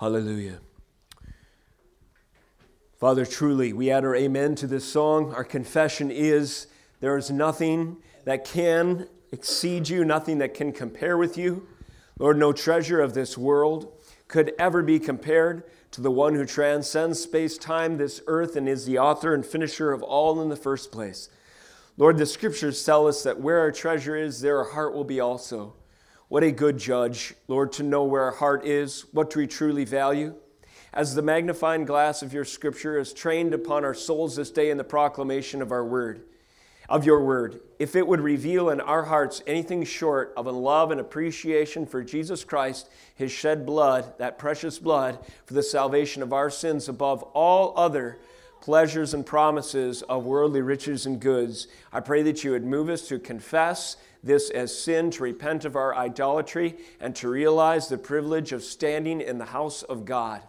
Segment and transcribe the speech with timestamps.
[0.00, 0.60] Hallelujah.
[2.98, 5.34] Father, truly, we add our amen to this song.
[5.34, 6.68] Our confession is
[7.00, 11.68] there is nothing that can exceed you, nothing that can compare with you.
[12.18, 13.92] Lord, no treasure of this world
[14.26, 18.86] could ever be compared to the one who transcends space time, this earth, and is
[18.86, 21.28] the author and finisher of all in the first place.
[21.98, 25.20] Lord, the scriptures tell us that where our treasure is, there our heart will be
[25.20, 25.74] also.
[26.30, 29.84] What a good judge, Lord, to know where our heart is, what do we truly
[29.84, 30.36] value.
[30.94, 34.78] As the magnifying glass of your scripture is trained upon our souls this day in
[34.78, 36.22] the proclamation of our word,
[36.88, 40.92] of your word, if it would reveal in our hearts anything short of a love
[40.92, 46.32] and appreciation for Jesus Christ, his shed blood, that precious blood, for the salvation of
[46.32, 48.20] our sins above all other
[48.60, 53.08] pleasures and promises of worldly riches and goods, I pray that you would move us
[53.08, 58.52] to confess this as sin, to repent of our idolatry, and to realize the privilege
[58.52, 60.42] of standing in the house of God.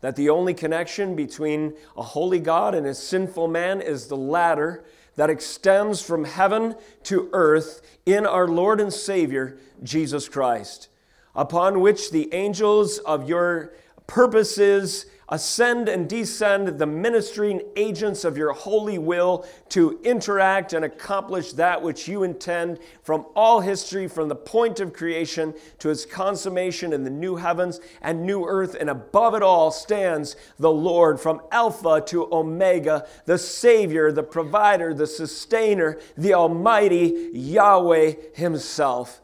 [0.00, 4.84] That the only connection between a holy God and a sinful man is the ladder
[5.16, 10.88] that extends from heaven to earth in our Lord and Savior, Jesus Christ,
[11.34, 13.74] upon which the angels of your
[14.06, 21.52] purposes ascend and descend the ministering agents of your holy will to interact and accomplish
[21.52, 26.92] that which you intend from all history, from the point of creation to its consummation
[26.92, 28.76] in the new heavens and new earth.
[28.78, 34.92] And above it all stands the Lord from Alpha to Omega, the Savior, the provider,
[34.92, 39.20] the sustainer, the Almighty Yahweh Himself.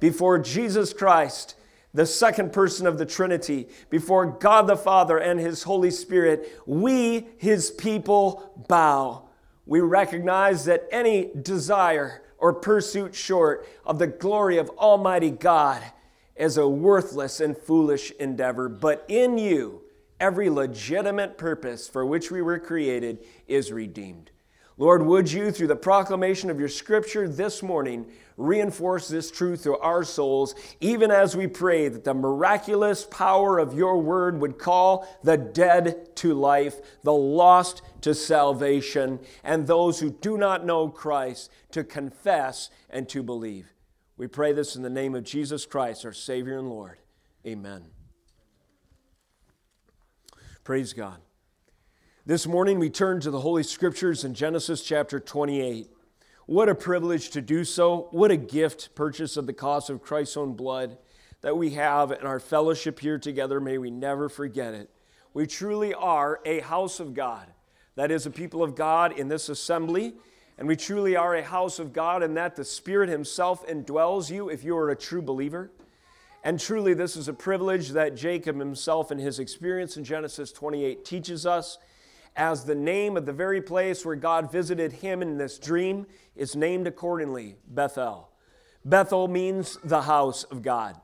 [0.00, 1.56] Before Jesus Christ,
[1.98, 7.26] the second person of the Trinity, before God the Father and His Holy Spirit, we,
[7.38, 9.28] His people, bow.
[9.66, 15.82] We recognize that any desire or pursuit short of the glory of Almighty God
[16.36, 18.68] is a worthless and foolish endeavor.
[18.68, 19.82] But in you,
[20.20, 24.30] every legitimate purpose for which we were created is redeemed.
[24.76, 28.06] Lord, would you, through the proclamation of your scripture this morning,
[28.38, 33.74] reinforce this truth through our souls, even as we pray that the miraculous power of
[33.74, 40.08] your word would call the dead to life, the lost to salvation, and those who
[40.08, 43.74] do not know Christ to confess and to believe.
[44.16, 46.98] We pray this in the name of Jesus Christ, our Savior and Lord.
[47.44, 47.84] Amen.
[50.62, 51.18] Praise God.
[52.24, 55.88] This morning we turn to the Holy Scriptures in Genesis chapter 28.
[56.48, 58.08] What a privilege to do so.
[58.10, 60.96] What a gift, purchase of the cost of Christ's own blood
[61.42, 63.60] that we have in our fellowship here together.
[63.60, 64.88] May we never forget it.
[65.34, 67.48] We truly are a house of God.
[67.96, 70.14] That is, a people of God in this assembly.
[70.56, 74.48] And we truly are a house of God in that the Spirit Himself indwells you
[74.48, 75.70] if you are a true believer.
[76.42, 81.04] And truly, this is a privilege that Jacob himself, in his experience in Genesis 28,
[81.04, 81.76] teaches us
[82.38, 86.06] as the name of the very place where God visited him in this dream
[86.36, 88.30] is named accordingly Bethel.
[88.84, 90.96] Bethel means the house of God.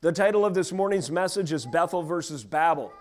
[0.00, 2.92] The title of this morning's message is Bethel versus Babel.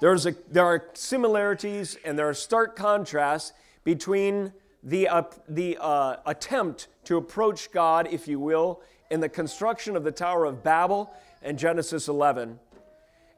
[0.00, 3.52] There's a, there are similarities and there are stark contrasts
[3.82, 4.52] between
[4.84, 10.04] the, uh, the uh, attempt to approach God, if you will, in the construction of
[10.04, 11.12] the Tower of Babel
[11.42, 12.60] and Genesis 11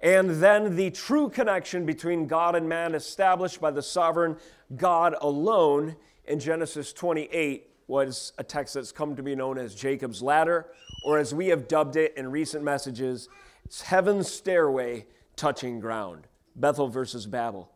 [0.00, 4.36] and then the true connection between God and man established by the sovereign
[4.76, 5.96] God alone
[6.26, 10.66] in Genesis 28 was a text that's come to be known as Jacob's ladder,
[11.04, 13.28] or as we have dubbed it in recent messages,
[13.64, 16.26] it's heaven's stairway touching ground.
[16.56, 17.70] Bethel versus Babel.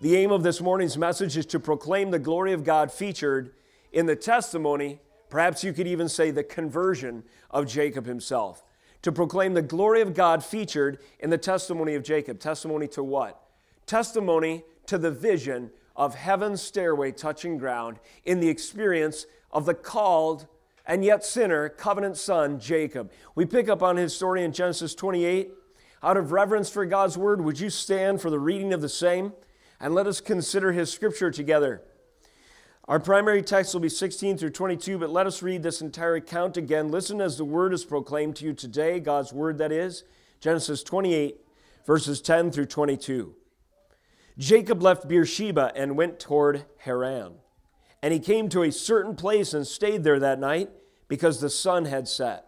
[0.00, 3.52] The aim of this morning's message is to proclaim the glory of God featured
[3.92, 8.62] in the testimony, perhaps you could even say the conversion of Jacob himself
[9.02, 12.40] to proclaim the glory of God featured in the testimony of Jacob.
[12.40, 13.40] Testimony to what?
[13.86, 20.46] Testimony to the vision of heaven's stairway touching ground in the experience of the called
[20.86, 23.12] and yet sinner covenant son Jacob.
[23.34, 25.52] We pick up on his story in Genesis 28.
[26.02, 29.32] Out of reverence for God's word, would you stand for the reading of the same?
[29.80, 31.82] And let us consider his scripture together.
[32.88, 36.56] Our primary text will be 16 through 22, but let us read this entire account
[36.56, 36.90] again.
[36.90, 40.04] Listen as the word is proclaimed to you today, God's word that is,
[40.40, 41.36] Genesis 28,
[41.84, 43.34] verses 10 through 22.
[44.38, 47.34] Jacob left Beersheba and went toward Haran.
[48.02, 50.70] And he came to a certain place and stayed there that night
[51.08, 52.46] because the sun had set.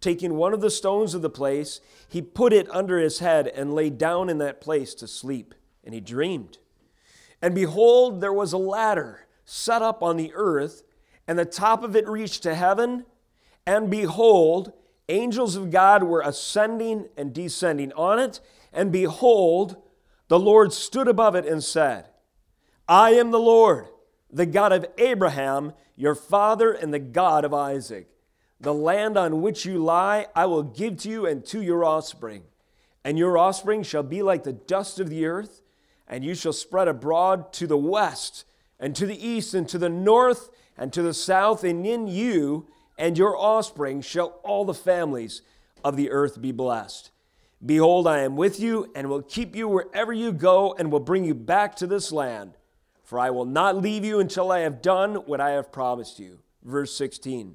[0.00, 3.74] Taking one of the stones of the place, he put it under his head and
[3.74, 5.54] lay down in that place to sleep.
[5.84, 6.58] And he dreamed.
[7.40, 10.82] And behold, there was a ladder set up on the earth,
[11.26, 13.06] and the top of it reached to heaven.
[13.66, 14.72] And behold,
[15.08, 18.40] Angels of God were ascending and descending on it,
[18.74, 19.76] and behold,
[20.28, 22.10] the Lord stood above it and said,
[22.86, 23.86] I am the Lord,
[24.30, 28.08] the God of Abraham, your father, and the God of Isaac.
[28.60, 32.42] The land on which you lie, I will give to you and to your offspring.
[33.02, 35.62] And your offspring shall be like the dust of the earth,
[36.06, 38.44] and you shall spread abroad to the west,
[38.80, 42.66] and to the east, and to the north, and to the south, and in you
[42.98, 45.42] and your offspring shall all the families
[45.84, 47.10] of the earth be blessed.
[47.64, 51.24] Behold, I am with you, and will keep you wherever you go, and will bring
[51.24, 52.56] you back to this land.
[53.02, 56.40] For I will not leave you until I have done what I have promised you.
[56.62, 57.54] Verse 16.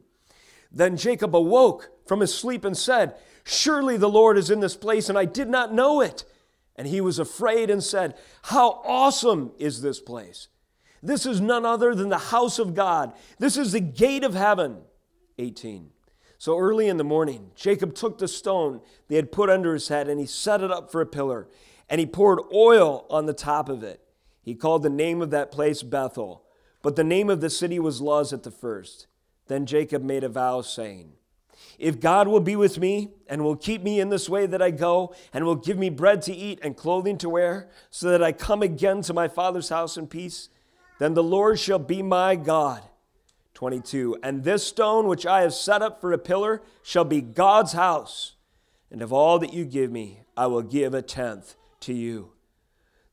[0.72, 5.10] Then Jacob awoke from his sleep and said, Surely the Lord is in this place,
[5.10, 6.26] and I did not know it.
[6.76, 10.48] And he was afraid and said, How awesome is this place!
[11.04, 13.14] This is none other than the house of God.
[13.38, 14.78] This is the gate of heaven.
[15.38, 15.90] 18.
[16.38, 20.08] So early in the morning, Jacob took the stone they had put under his head
[20.08, 21.48] and he set it up for a pillar,
[21.90, 24.02] and he poured oil on the top of it.
[24.42, 26.44] He called the name of that place Bethel,
[26.82, 29.08] but the name of the city was Luz at the first.
[29.48, 31.14] Then Jacob made a vow, saying,
[31.78, 34.72] If God will be with me and will keep me in this way that I
[34.72, 38.32] go, and will give me bread to eat and clothing to wear, so that I
[38.32, 40.50] come again to my father's house in peace,
[41.04, 42.82] then the Lord shall be my God
[43.56, 47.74] 22 And this stone which I have set up for a pillar shall be God's
[47.74, 48.36] house,
[48.90, 52.32] and of all that you give me, I will give a tenth to you.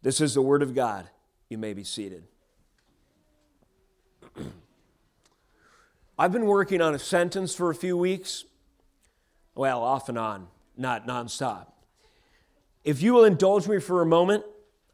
[0.03, 1.11] This is the word of God.
[1.49, 2.29] You may be seated.
[6.19, 8.45] I've been working on a sentence for a few weeks.
[9.57, 10.47] Well, off and on,
[10.77, 11.67] not nonstop.
[12.85, 14.45] If you will indulge me for a moment,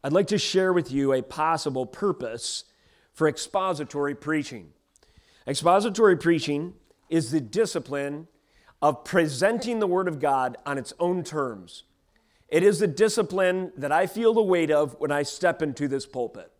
[0.03, 2.63] I'd like to share with you a possible purpose
[3.17, 4.73] for expository preaching.
[5.47, 6.75] Expository preaching
[7.09, 8.27] is the discipline
[8.79, 11.85] of presenting the Word of God on its own terms.
[12.47, 16.05] It is the discipline that I feel the weight of when I step into this
[16.05, 16.51] pulpit.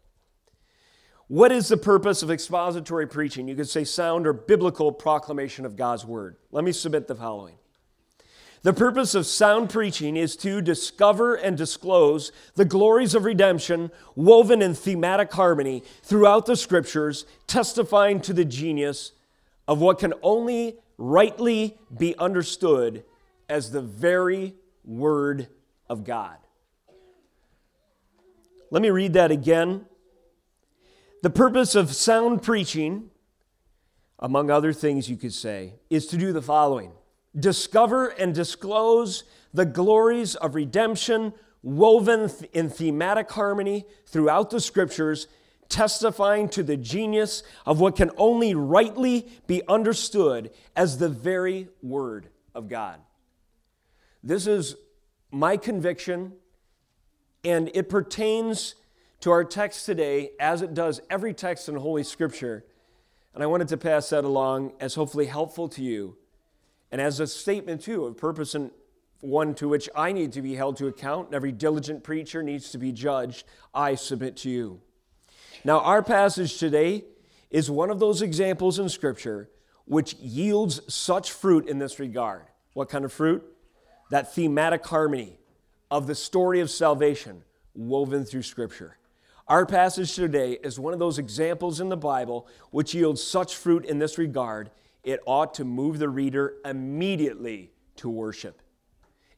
[1.27, 3.48] What is the purpose of expository preaching?
[3.48, 6.38] You could say sound or biblical proclamation of God's Word.
[6.50, 7.59] Let me submit the following
[8.63, 14.62] the purpose of sound preaching is to discover and disclose the glories of redemption woven
[14.62, 19.13] in thematic harmony throughout the scriptures, testifying to the genius
[19.68, 23.04] of what can only rightly be understood
[23.48, 25.48] as the very Word
[25.89, 26.38] of God.
[28.71, 29.86] Let me read that again.
[31.24, 33.09] The purpose of sound preaching,
[34.19, 36.92] among other things you could say, is to do the following
[37.38, 41.33] discover and disclose the glories of redemption
[41.63, 45.27] woven in thematic harmony throughout the scriptures,
[45.69, 52.29] testifying to the genius of what can only rightly be understood as the very Word
[52.56, 53.01] of God.
[54.23, 54.75] This is
[55.31, 56.33] my conviction,
[57.44, 58.75] and it pertains
[59.19, 62.65] to our text today as it does every text in Holy Scripture.
[63.33, 66.18] And I wanted to pass that along as hopefully helpful to you
[66.92, 68.72] and as a statement, too, of purpose and
[69.22, 72.72] one to which I need to be held to account, and every diligent preacher needs
[72.72, 74.81] to be judged, I submit to you.
[75.63, 77.04] Now, our passage today
[77.50, 79.50] is one of those examples in Scripture
[79.86, 82.44] which yields such fruit in this regard.
[82.74, 83.44] What kind of fruit?
[84.12, 85.40] That thematic harmony
[85.90, 87.44] of the story of salvation
[87.74, 88.97] woven through Scripture.
[89.47, 93.85] Our passage today is one of those examples in the Bible which yields such fruit
[93.85, 94.71] in this regard
[95.04, 98.61] it ought to move the reader immediately to worship.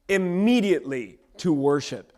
[0.08, 2.14] Immediately to worship.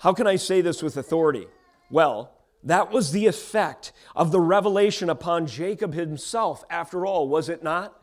[0.00, 1.46] How can I say this with authority?
[1.90, 2.32] Well,
[2.64, 7.96] that was the effect of the revelation upon Jacob himself, after all, was it not?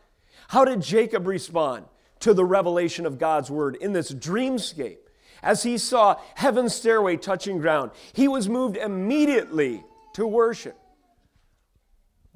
[0.50, 1.86] How did Jacob respond
[2.20, 4.98] to the revelation of God's word in this dreamscape?
[5.44, 10.78] As he saw heaven's stairway touching ground, he was moved immediately to worship.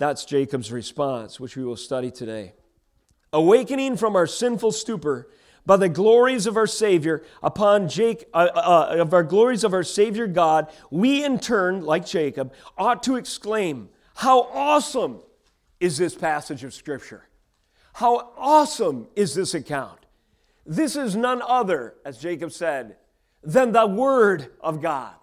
[0.02, 2.54] That's Jacob's response, which we will study today.
[3.34, 5.30] Awakening from our sinful stupor
[5.64, 9.84] by the glories of our Savior upon Jake, uh, uh, of our glories of our
[9.84, 15.22] Savior God, we in turn, like Jacob, ought to exclaim, How awesome
[15.80, 17.30] is this passage of Scripture!
[17.94, 20.08] How awesome is this account!
[20.66, 22.96] This is none other, as Jacob said,
[23.44, 25.14] than the Word of God.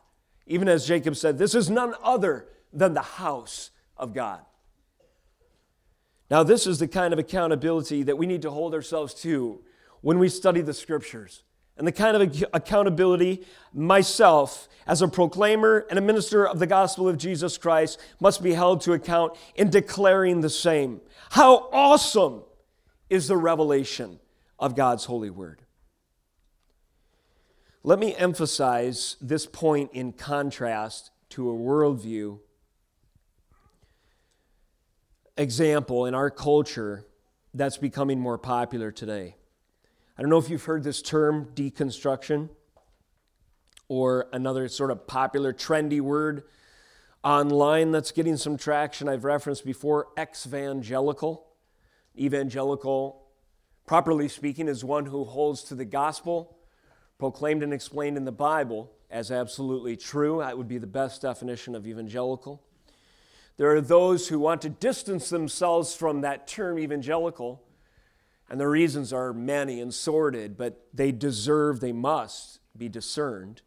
[0.47, 4.43] Even as Jacob said, this is none other than the house of God.
[6.31, 9.63] Now, this is the kind of accountability that we need to hold ourselves to
[10.01, 11.43] when we study the scriptures.
[11.77, 17.09] And the kind of accountability myself, as a proclaimer and a minister of the gospel
[17.09, 21.01] of Jesus Christ, must be held to account in declaring the same.
[21.31, 22.43] How awesome
[23.09, 24.19] is the revelation
[24.59, 25.63] of God's holy word.
[27.85, 32.41] Let me emphasize this point in contrast to a worldview
[35.39, 37.07] example in our culture
[37.55, 39.37] that's becoming more popular today.
[40.19, 42.51] I don't know if you've heard this term, deconstruction,
[43.89, 46.43] or another sort of popular, trendy word
[47.25, 49.09] online that's getting some traction.
[49.09, 51.47] I've referenced before evangelical.
[52.19, 53.23] Evangelical,
[53.87, 56.59] properly speaking, is one who holds to the gospel
[57.19, 60.39] proclaimed and explained in the Bible as absolutely true.
[60.41, 62.63] That would be the best definition of evangelical.
[63.59, 67.61] There are those who want to distance themselves from that term evangelical,
[68.49, 73.63] and the reasons are many and sordid, but they deserve, they must be discerned.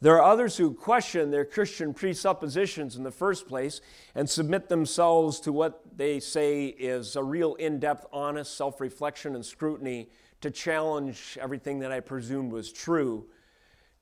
[0.00, 3.80] There are others who question their Christian presuppositions in the first place
[4.14, 9.36] and submit themselves to what they say is a real in depth, honest self reflection
[9.36, 10.10] and scrutiny
[10.40, 13.26] to challenge everything that I presumed was true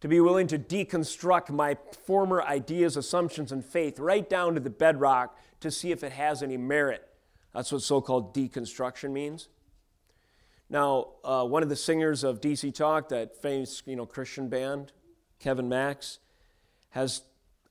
[0.04, 4.68] to be willing to deconstruct my former ideas, assumptions, and faith right down to the
[4.68, 7.08] bedrock to see if it has any merit.
[7.54, 9.48] That's what so called deconstruction means.
[10.68, 14.92] Now, uh, one of the singers of DC Talk, that famous you know, Christian band,
[15.40, 16.18] Kevin Max,
[16.90, 17.22] has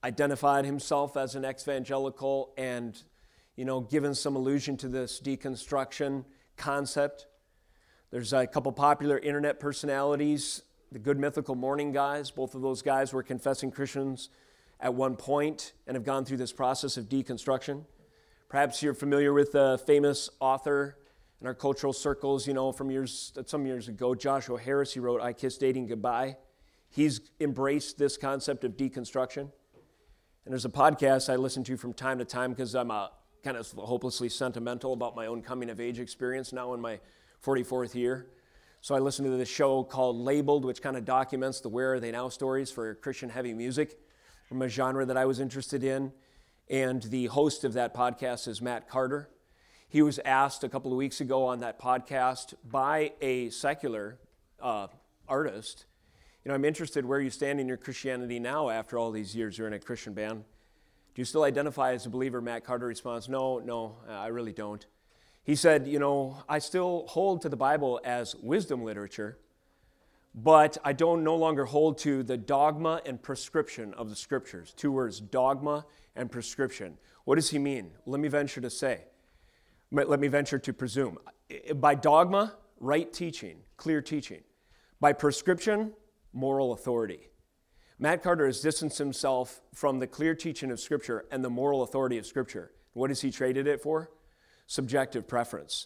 [0.03, 2.99] identified himself as an evangelical and
[3.55, 6.25] you know, given some allusion to this deconstruction
[6.57, 7.27] concept.
[8.09, 12.29] There's a couple popular internet personalities the Good Mythical Morning guys.
[12.29, 14.29] Both of those guys were confessing Christians
[14.79, 17.85] at one point and have gone through this process of deconstruction.
[18.47, 20.99] Perhaps you're familiar with a famous author
[21.41, 25.19] in our cultural circles, you know, from years, some years ago, Joshua Harris, he wrote
[25.19, 26.37] I Kissed Dating Goodbye.
[26.91, 29.49] He's embraced this concept of deconstruction.
[30.45, 33.11] And there's a podcast I listen to from time to time because I'm uh, a,
[33.43, 36.99] kind of hopelessly sentimental about my own coming of age experience now in my
[37.43, 38.27] 44th year.
[38.83, 41.99] So I listened to this show called Labeled, which kind of documents the Where Are
[42.01, 43.97] They Now stories for Christian heavy music
[44.49, 46.11] from a genre that I was interested in.
[46.69, 49.29] And the host of that podcast is Matt Carter.
[49.87, 54.19] He was asked a couple of weeks ago on that podcast by a secular
[54.61, 54.87] uh,
[55.29, 55.85] artist,
[56.43, 59.57] you know, I'm interested where you stand in your Christianity now after all these years
[59.57, 60.43] you're in a Christian band.
[61.15, 62.41] Do you still identify as a believer?
[62.41, 64.85] Matt Carter responds, No, no, I really don't.
[65.43, 69.37] He said, You know, I still hold to the Bible as wisdom literature,
[70.33, 74.73] but I don't no longer hold to the dogma and prescription of the scriptures.
[74.75, 75.85] Two words dogma
[76.15, 76.97] and prescription.
[77.25, 77.91] What does he mean?
[78.05, 79.05] Let me venture to say,
[79.91, 81.19] let me venture to presume.
[81.75, 84.41] By dogma, right teaching, clear teaching.
[84.99, 85.93] By prescription,
[86.33, 87.29] moral authority.
[87.99, 92.17] Matt Carter has distanced himself from the clear teaching of Scripture and the moral authority
[92.17, 92.71] of Scripture.
[92.93, 94.09] What has he traded it for?
[94.73, 95.85] Subjective preference.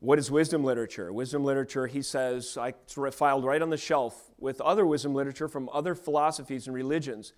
[0.00, 1.12] What is wisdom literature?
[1.12, 2.74] Wisdom literature, he says, I
[3.12, 7.34] filed right on the shelf with other wisdom literature from other philosophies and religions,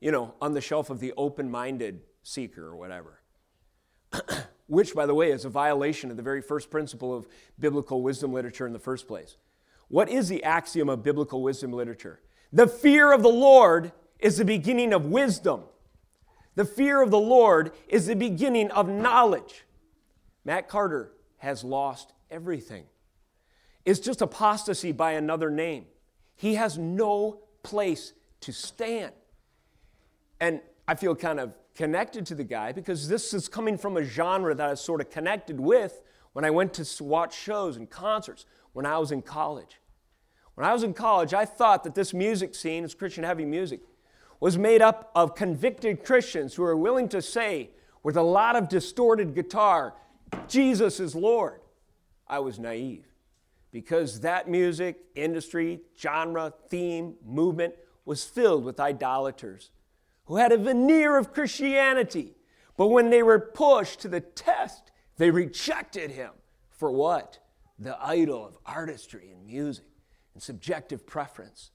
[0.00, 3.20] you know, on the shelf of the open minded seeker or whatever.
[4.66, 7.28] Which, by the way, is a violation of the very first principle of
[7.58, 9.36] biblical wisdom literature in the first place.
[9.88, 12.20] What is the axiom of biblical wisdom literature?
[12.50, 15.64] The fear of the Lord is the beginning of wisdom.
[16.54, 19.64] The fear of the Lord is the beginning of knowledge.
[20.44, 22.84] Matt Carter has lost everything.
[23.84, 25.86] It's just apostasy by another name.
[26.36, 29.12] He has no place to stand.
[30.40, 34.02] And I feel kind of connected to the guy because this is coming from a
[34.02, 37.88] genre that I was sort of connected with when I went to watch shows and
[37.88, 39.80] concerts when I was in college.
[40.54, 43.80] When I was in college, I thought that this music scene, this Christian heavy music,
[44.40, 47.70] was made up of convicted Christians who are willing to say,
[48.02, 49.94] with a lot of distorted guitar,
[50.48, 51.60] Jesus is Lord.
[52.26, 53.06] I was naive
[53.72, 59.70] because that music, industry, genre, theme, movement was filled with idolaters
[60.24, 62.36] who had a veneer of Christianity.
[62.76, 66.30] But when they were pushed to the test, they rejected him.
[66.70, 67.38] For what?
[67.78, 69.84] The idol of artistry and music
[70.34, 71.70] and subjective preference.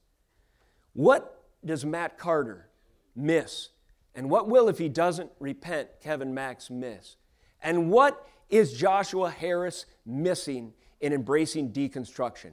[0.94, 2.70] What does Matt Carter
[3.14, 3.68] miss?
[4.14, 7.16] And what will, if he doesn't repent, Kevin Max miss?
[7.62, 12.52] And what is Joshua Harris missing in embracing deconstruction?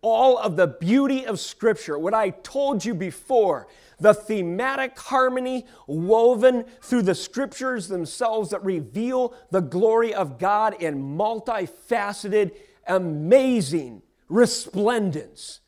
[0.00, 3.66] All of the beauty of Scripture, what I told you before,
[3.98, 11.16] the thematic harmony woven through the Scriptures themselves that reveal the glory of God in
[11.16, 12.52] multifaceted,
[12.86, 15.60] amazing resplendence.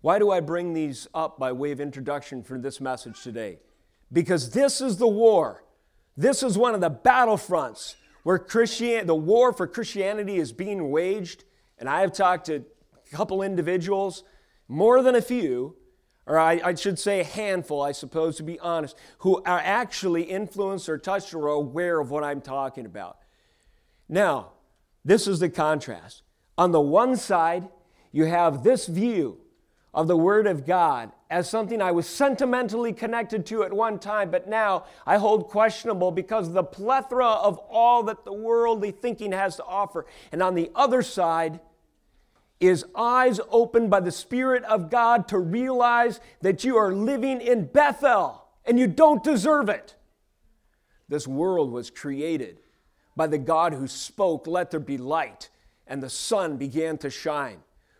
[0.00, 3.58] Why do I bring these up by way of introduction for this message today?
[4.10, 5.64] Because this is the war.
[6.16, 11.44] This is one of the battlefronts where Christian, the war for Christianity is being waged
[11.78, 14.24] And I have talked to a couple individuals,
[14.66, 15.76] more than a few,
[16.26, 20.24] or I, I, should say a handful, I suppose, to be honest, who are actually
[20.24, 23.16] influenced or touched or aware of what I'm talking about.
[24.08, 24.52] Now,
[25.04, 26.22] this is the contrast.
[26.58, 27.68] On the one side,
[28.12, 29.38] you have this view
[29.94, 34.30] of the Word of God as something I was sentimentally connected to at one time,
[34.30, 39.56] but now I hold questionable because the plethora of all that the worldly thinking has
[39.56, 40.06] to offer.
[40.32, 41.60] And on the other side
[42.60, 47.66] is eyes opened by the Spirit of God to realize that you are living in
[47.66, 49.96] Bethel and you don't deserve it.
[51.08, 52.60] This world was created
[53.16, 55.50] by the God who spoke, Let there be light,
[55.86, 57.58] and the sun began to shine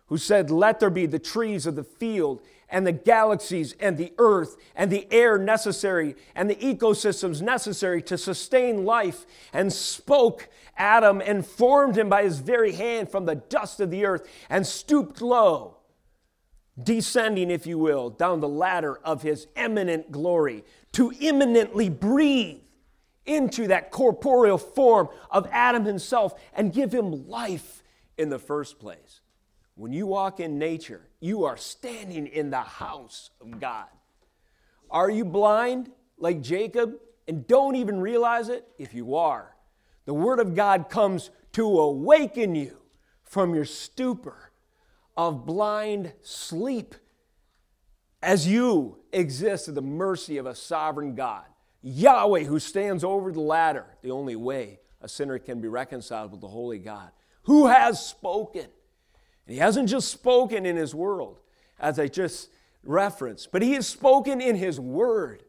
[0.08, 4.12] who said, Let there be the trees of the field and the galaxies and the
[4.18, 11.20] earth and the air necessary and the ecosystems necessary to sustain life, and spoke Adam
[11.24, 15.20] and formed him by his very hand from the dust of the earth and stooped
[15.20, 15.78] low,
[16.80, 22.60] descending, if you will, down the ladder of his eminent glory to imminently breathe
[23.26, 27.82] into that corporeal form of Adam himself and give him life
[28.16, 29.17] in the first place.
[29.78, 33.86] When you walk in nature, you are standing in the house of God.
[34.90, 36.94] Are you blind like Jacob
[37.28, 38.66] and don't even realize it?
[38.76, 39.54] If you are,
[40.04, 42.76] the Word of God comes to awaken you
[43.22, 44.50] from your stupor
[45.16, 46.96] of blind sleep
[48.20, 51.44] as you exist at the mercy of a sovereign God.
[51.82, 56.40] Yahweh, who stands over the ladder, the only way a sinner can be reconciled with
[56.40, 57.12] the holy God,
[57.44, 58.66] who has spoken
[59.48, 61.40] and he hasn't just spoken in his world,
[61.80, 62.50] as I just
[62.84, 65.42] referenced, but he has spoken in his word.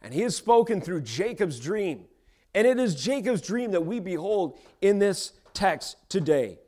[0.00, 2.06] And he has spoken through Jacob's dream.
[2.54, 6.58] And it is Jacob's dream that we behold in this text today.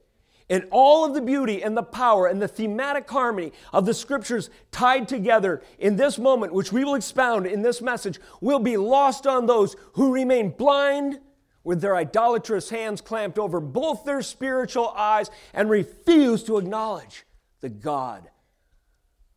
[0.50, 4.50] And all of the beauty and the power and the thematic harmony of the scriptures
[4.70, 9.26] tied together in this moment, which we will expound in this message, will be lost
[9.26, 11.20] on those who remain blind
[11.66, 17.24] with their idolatrous hands clamped over both their spiritual eyes and refuse to acknowledge
[17.60, 18.30] the God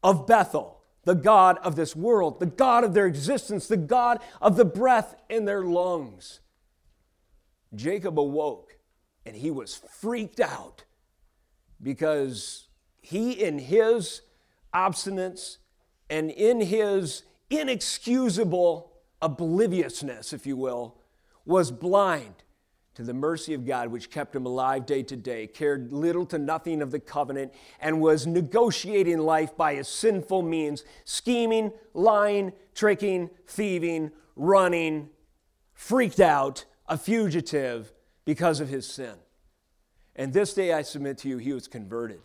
[0.04, 4.58] of Bethel, the God of this world, the God of their existence, the God of
[4.58, 6.40] the breath in their lungs.
[7.74, 8.78] Jacob awoke
[9.26, 10.84] and he was freaked out
[11.82, 12.68] because
[13.02, 14.22] he, in his
[14.72, 15.58] obstinance
[16.12, 20.99] and in his inexcusable obliviousness, if you will,
[21.50, 22.36] was blind
[22.94, 26.38] to the mercy of God, which kept him alive day to day, cared little to
[26.38, 33.32] nothing of the covenant, and was negotiating life by his sinful means, scheming, lying, tricking,
[33.48, 35.10] thieving, running,
[35.74, 37.94] freaked out, a fugitive
[38.26, 39.16] because of his sin.
[40.16, 42.20] And this day I submit to you, he was converted.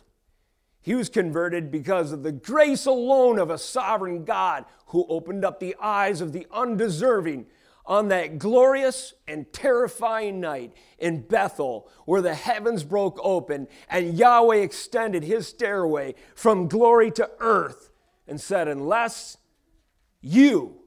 [0.81, 5.59] He was converted because of the grace alone of a sovereign God who opened up
[5.59, 7.47] the eyes of the undeserving
[7.87, 14.57] on that glorious and terrifying night in Bethel, where the heavens broke open and Yahweh
[14.57, 17.89] extended his stairway from glory to earth
[18.27, 19.37] and said, Unless
[20.21, 20.79] you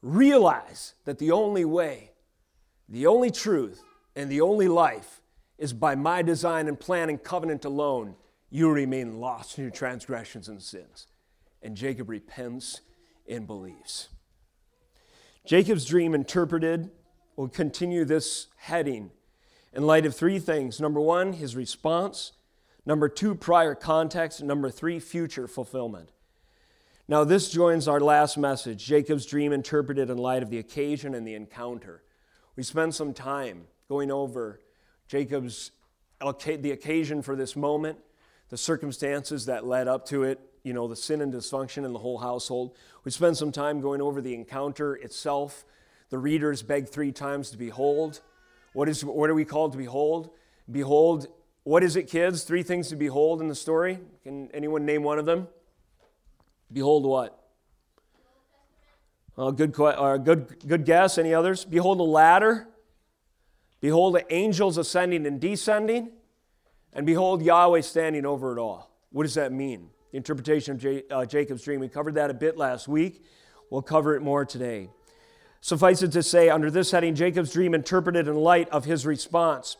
[0.00, 2.10] realize that the only way,
[2.88, 3.82] the only truth,
[4.14, 5.22] and the only life
[5.58, 8.16] is by my design and plan and covenant alone,
[8.50, 11.06] you remain lost in your transgressions and sins.
[11.62, 12.80] And Jacob repents
[13.28, 14.08] and believes.
[15.44, 16.90] Jacob's dream interpreted
[17.36, 19.10] will continue this heading
[19.72, 20.80] in light of three things.
[20.80, 22.32] Number one, his response.
[22.86, 24.42] Number two, prior context.
[24.42, 26.10] Number three, future fulfillment.
[27.08, 31.26] Now, this joins our last message Jacob's dream interpreted in light of the occasion and
[31.26, 32.02] the encounter.
[32.54, 34.60] We spent some time going over
[35.08, 35.72] Jacob's
[36.20, 37.98] the occasion for this moment,
[38.48, 41.98] the circumstances that led up to it, you know, the sin and dysfunction in the
[41.98, 42.76] whole household.
[43.04, 45.64] We spend some time going over the encounter itself.
[46.10, 48.20] The readers beg three times to behold.
[48.72, 50.30] What, is, what are we called to behold?
[50.70, 51.26] Behold,
[51.64, 52.44] what is it, kids?
[52.44, 53.98] Three things to behold in the story.
[54.22, 55.48] Can anyone name one of them?
[56.72, 57.38] Behold what?
[59.36, 61.18] Uh, good, uh, good, good guess.
[61.18, 61.64] Any others?
[61.64, 62.68] Behold a ladder.
[63.80, 66.12] Behold the angels ascending and descending.
[66.92, 68.90] And behold Yahweh standing over it all.
[69.10, 69.90] What does that mean?
[70.12, 71.80] The interpretation of J, uh, Jacob's dream.
[71.80, 73.24] We covered that a bit last week.
[73.70, 74.90] We'll cover it more today.
[75.62, 79.76] Suffice it to say, under this heading, Jacob's dream interpreted in light of his response.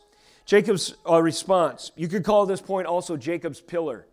[0.47, 4.07] Jacob's uh, response, you could call this point also Jacob's pillar.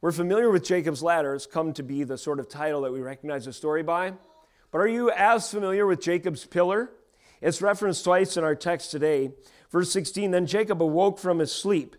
[0.00, 1.34] We're familiar with Jacob's ladder.
[1.34, 4.12] It's come to be the sort of title that we recognize the story by.
[4.70, 6.90] But are you as familiar with Jacob's pillar?
[7.40, 9.32] It's referenced twice in our text today.
[9.70, 11.96] Verse 16 Then Jacob awoke from his sleep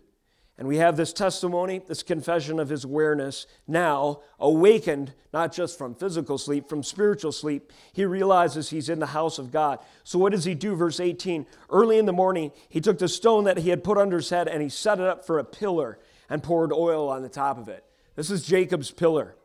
[0.60, 5.94] And we have this testimony, this confession of his awareness, now awakened, not just from
[5.94, 7.72] physical sleep, from spiritual sleep.
[7.94, 9.78] He realizes he's in the house of God.
[10.04, 10.76] So, what does he do?
[10.76, 14.18] Verse 18 Early in the morning, he took the stone that he had put under
[14.18, 17.30] his head and he set it up for a pillar and poured oil on the
[17.30, 17.82] top of it.
[18.14, 19.36] This is Jacob's pillar.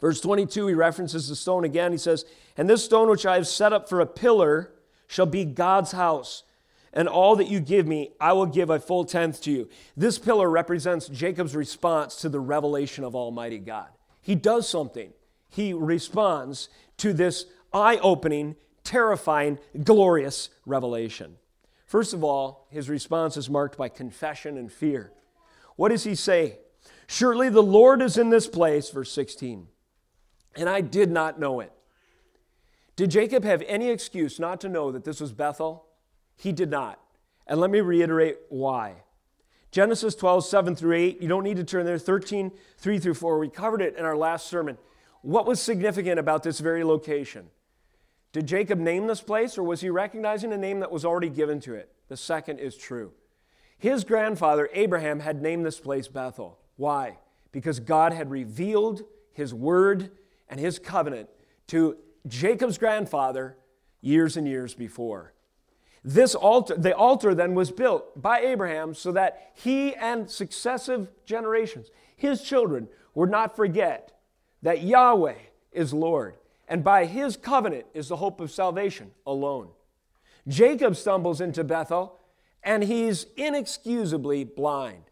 [0.00, 1.92] Verse 22, he references the stone again.
[1.92, 2.24] He says,
[2.56, 4.72] And this stone which I have set up for a pillar
[5.06, 6.44] shall be God's house
[6.96, 9.68] and all that you give me, I will give a full tenth to you.
[9.98, 13.88] This pillar represents Jacob's response to the revelation of Almighty God.
[14.22, 15.12] He does something,
[15.50, 21.36] he responds to this eye opening, terrifying, glorious revelation.
[21.84, 25.12] First of all, his response is marked by confession and fear.
[25.76, 26.58] What does he say?
[27.06, 29.68] Surely the Lord is in this place, verse 16,
[30.56, 31.72] and I did not know it.
[32.96, 35.85] Did Jacob have any excuse not to know that this was Bethel?
[36.36, 37.00] He did not.
[37.46, 39.02] And let me reiterate why.
[39.70, 41.98] Genesis 12, 7 through 8, you don't need to turn there.
[41.98, 44.78] 13, 3 through 4, we covered it in our last sermon.
[45.22, 47.50] What was significant about this very location?
[48.32, 51.60] Did Jacob name this place, or was he recognizing a name that was already given
[51.60, 51.90] to it?
[52.08, 53.12] The second is true.
[53.78, 56.58] His grandfather, Abraham, had named this place Bethel.
[56.76, 57.18] Why?
[57.52, 60.10] Because God had revealed his word
[60.48, 61.28] and his covenant
[61.68, 61.96] to
[62.26, 63.56] Jacob's grandfather
[64.00, 65.32] years and years before.
[66.08, 71.90] This altar, the altar then was built by Abraham so that he and successive generations,
[72.14, 74.12] his children, would not forget
[74.62, 75.34] that Yahweh
[75.72, 76.36] is Lord,
[76.68, 79.70] and by his covenant is the hope of salvation alone.
[80.46, 82.20] Jacob stumbles into Bethel,
[82.62, 85.02] and he's inexcusably blind.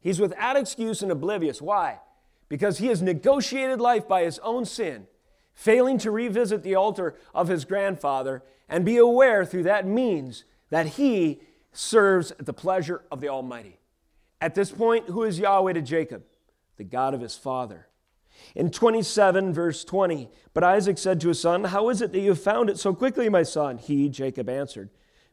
[0.00, 1.62] He's without excuse and oblivious.
[1.62, 2.00] Why?
[2.48, 5.06] Because he has negotiated life by his own sin,
[5.54, 10.86] failing to revisit the altar of his grandfather and be aware through that means that
[10.86, 13.78] he serves at the pleasure of the Almighty.
[14.40, 16.24] At this point, who is Yahweh to Jacob?
[16.78, 17.88] The God of his father.
[18.54, 22.30] In 27, verse 20, but Isaac said to his son, How is it that you
[22.30, 23.76] have found it so quickly, my son?
[23.76, 24.88] He, Jacob, answered,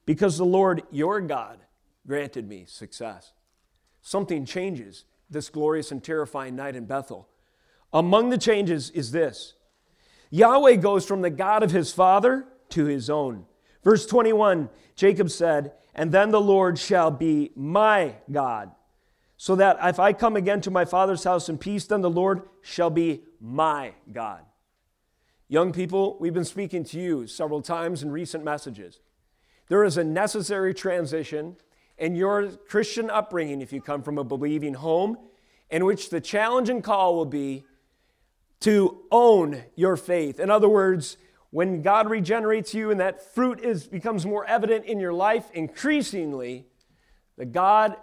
[0.05, 1.59] Because the Lord your God
[2.05, 3.31] granted me success.
[4.01, 7.29] Something changes this glorious and terrifying night in Bethel.
[7.93, 9.53] Among the changes is this
[10.29, 13.45] Yahweh goes from the God of his father to his own.
[13.83, 18.71] Verse 21 Jacob said, And then the Lord shall be my God,
[19.37, 22.41] so that if I come again to my father's house in peace, then the Lord
[22.61, 24.43] shall be my God.
[25.47, 28.99] Young people, we've been speaking to you several times in recent messages.
[29.69, 31.55] There is a necessary transition
[31.97, 35.17] in your Christian upbringing if you come from a believing home,
[35.69, 37.63] in which the challenge and call will be
[38.61, 40.39] to own your faith.
[40.39, 41.17] In other words,
[41.51, 46.67] when God regenerates you and that fruit is, becomes more evident in your life, increasingly,
[47.37, 47.95] the God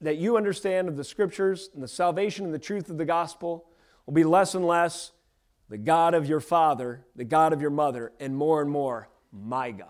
[0.00, 3.66] that you understand of the scriptures and the salvation and the truth of the gospel
[4.06, 5.12] will be less and less
[5.68, 9.70] the God of your father, the God of your mother, and more and more, my
[9.70, 9.88] God.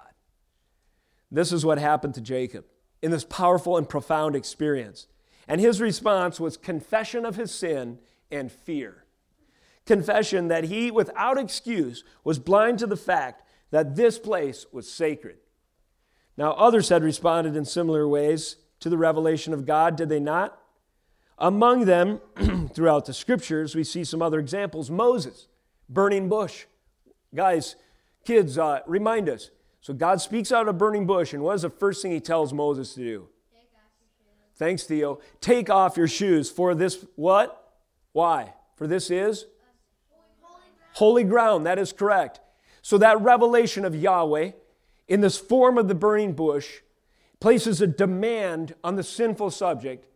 [1.31, 2.65] This is what happened to Jacob
[3.03, 5.07] in this powerful and profound experience.
[5.49, 7.99] And his response was confession of his sin
[8.31, 9.05] and fear
[9.91, 15.39] confession that he, without excuse, was blind to the fact that this place was sacred.
[16.37, 20.57] Now, others had responded in similar ways to the revelation of God, did they not?
[21.39, 22.21] Among them,
[22.73, 24.91] throughout the scriptures, we see some other examples.
[24.91, 25.49] Moses,
[25.89, 26.67] burning bush.
[27.35, 27.75] Guys,
[28.25, 29.51] kids, uh, remind us.
[29.81, 32.21] So God speaks out of a burning bush, and what is the first thing he
[32.21, 33.29] tells Moses to do?
[34.55, 35.19] Thanks, Theo.
[35.41, 36.49] Take off your shoes.
[36.49, 37.75] For this, what?
[38.13, 38.53] Why?
[38.77, 39.47] For this is
[40.95, 42.41] Holy ground, that is correct.
[42.83, 44.53] So that revelation of Yahweh
[45.09, 46.81] in this form of the burning bush
[47.41, 50.07] places a demand on the sinful subject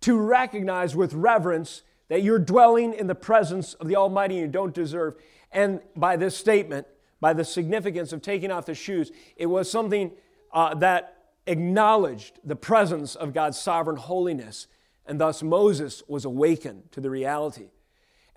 [0.00, 4.74] to recognize with reverence that you're dwelling in the presence of the Almighty you don't
[4.74, 5.14] deserve.
[5.52, 6.86] And by this statement,
[7.20, 10.12] by the significance of taking off the shoes, it was something
[10.52, 14.66] uh, that acknowledged the presence of God's sovereign holiness.
[15.06, 17.68] And thus Moses was awakened to the reality.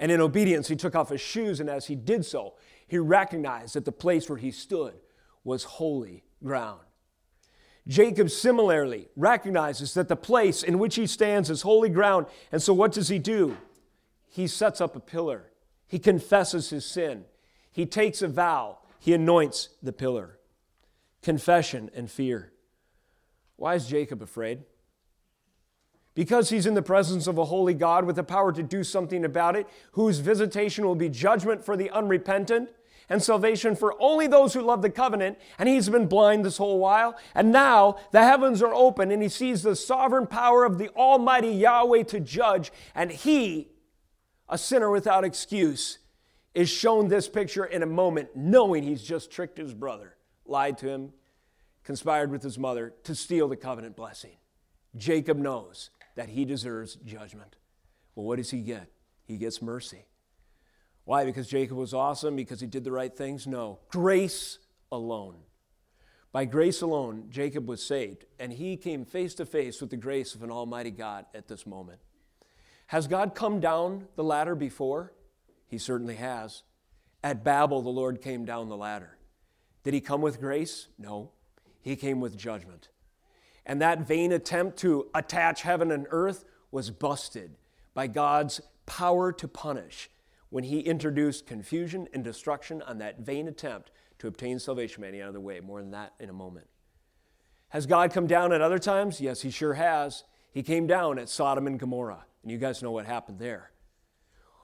[0.04, 3.76] And in obedience, he took off his shoes, and as he did so, he recognized
[3.76, 4.96] that the place where he stood
[5.46, 6.82] was holy ground.
[7.88, 12.74] Jacob similarly recognizes that the place in which he stands is holy ground, and so
[12.74, 13.56] what does he do?
[14.28, 15.54] He sets up a pillar.
[15.88, 17.24] He confesses his sin.
[17.72, 18.80] He takes a vow.
[19.00, 20.38] He anoints the pillar.
[21.22, 22.52] Confession and fear.
[23.56, 24.64] Why is Jacob afraid?
[26.16, 29.26] Because he's in the presence of a holy God with the power to do something
[29.26, 32.70] about it, whose visitation will be judgment for the unrepentant,
[33.10, 36.80] and salvation for only those who love the covenant, and he's been blind this whole
[36.80, 37.18] while.
[37.36, 41.50] And now the heavens are open, and he sees the sovereign power of the Almighty
[41.50, 43.72] Yahweh to judge, and he,
[44.48, 46.00] a sinner without excuse,
[46.54, 50.88] is shown this picture in a moment, knowing he's just tricked his brother, lied to
[50.88, 51.12] him,
[51.84, 54.38] conspired with his mother to steal the covenant blessing.
[54.96, 57.56] Jacob knows that he deserves judgment.
[58.16, 58.88] Well, what does he get?
[59.26, 60.06] He gets mercy.
[61.06, 61.26] Why?
[61.26, 62.36] Because Jacob was awesome?
[62.36, 63.46] Because he did the right things?
[63.48, 63.80] No.
[63.90, 64.60] Grace
[64.92, 65.36] alone.
[66.32, 70.34] By grace alone, Jacob was saved, and he came face to face with the grace
[70.34, 72.00] of an almighty God at this moment.
[72.88, 75.14] Has God come down the ladder before?
[75.68, 76.64] He certainly has.
[77.24, 79.18] At Babel, the Lord came down the ladder.
[79.84, 80.88] Did he come with grace?
[80.98, 81.32] No.
[81.82, 82.90] He came with judgment.
[83.66, 87.56] And that vain attempt to attach heaven and earth was busted
[87.94, 90.10] by God's power to punish
[90.50, 95.40] when he introduced confusion and destruction on that vain attempt to obtain salvation any other
[95.40, 95.60] way.
[95.60, 96.68] More than that in a moment.
[97.70, 99.20] Has God come down at other times?
[99.20, 100.24] Yes, he sure has.
[100.52, 103.72] He came down at Sodom and Gomorrah, and you guys know what happened there.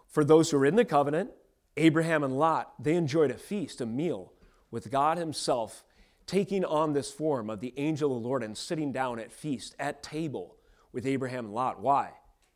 [0.08, 1.32] For those who are in the covenant,
[1.76, 4.34] Abraham and Lot, they enjoyed a feast, a meal
[4.70, 5.84] with God Himself
[6.30, 9.76] taking on this form of the angel of the Lord and sitting down at feast,
[9.80, 10.58] at table
[10.94, 11.82] with Abraham and Lot.
[11.82, 12.12] Why?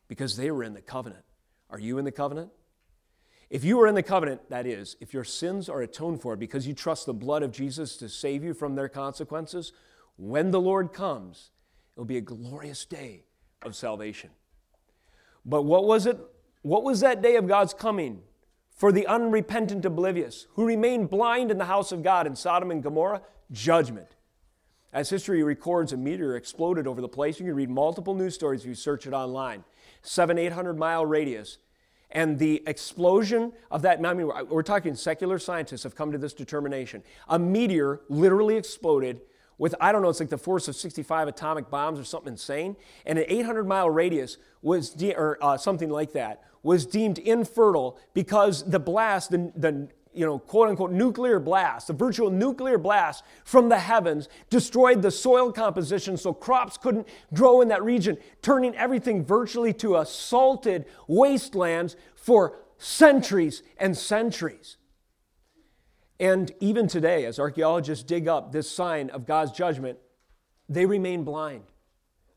[0.06, 1.24] Because they were in the covenant.
[1.70, 2.50] Are you in the covenant?
[3.50, 6.68] If you are in the covenant, that is, if your sins are atoned for because
[6.68, 9.72] you trust the blood of Jesus to save you from their consequences,
[10.16, 11.50] when the Lord comes,
[11.96, 13.24] it will be a glorious day
[13.62, 14.30] of salvation.
[15.44, 16.16] But what was it?
[16.62, 18.22] What was that day of God's coming
[18.74, 22.82] for the unrepentant oblivious who remain blind in the house of God in Sodom and
[22.82, 23.22] Gomorrah?
[23.52, 24.08] judgment.
[24.92, 27.40] As history records, a meteor exploded over the place.
[27.40, 29.64] You can read multiple news stories if you search it online.
[30.02, 31.58] Seven, 800 mile radius.
[32.10, 36.32] And the explosion of that, I mean, we're talking secular scientists have come to this
[36.32, 37.02] determination.
[37.28, 39.20] A meteor literally exploded
[39.58, 42.76] with, I don't know, it's like the force of 65 atomic bombs or something insane.
[43.06, 47.98] And an 800 mile radius was, de- or uh, something like that, was deemed infertile
[48.14, 53.24] because the blast, the, the you know, quote unquote nuclear blast, the virtual nuclear blast
[53.44, 58.74] from the heavens, destroyed the soil composition so crops couldn't grow in that region, turning
[58.76, 64.76] everything virtually to a salted wastelands for centuries and centuries.
[66.24, 69.98] And even today, as archaeologists dig up this sign of God's judgment,
[70.70, 71.64] they remain blind.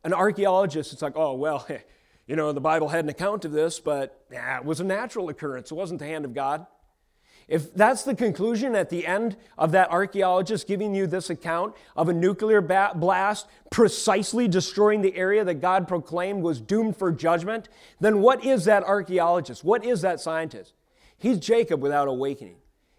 [0.04, 1.66] An archaeologist, it's like, oh, well,
[2.28, 5.30] you know, the Bible had an account of this, but yeah, it was a natural
[5.30, 5.72] occurrence.
[5.72, 6.68] It wasn't the hand of God.
[7.48, 12.10] If that's the conclusion at the end of that archaeologist giving you this account of
[12.10, 17.70] a nuclear blast precisely destroying the area that God proclaimed was doomed for judgment,
[18.02, 19.64] then what is that archaeologist?
[19.64, 20.74] What is that scientist?
[21.18, 22.58] He's Jacob without awakening.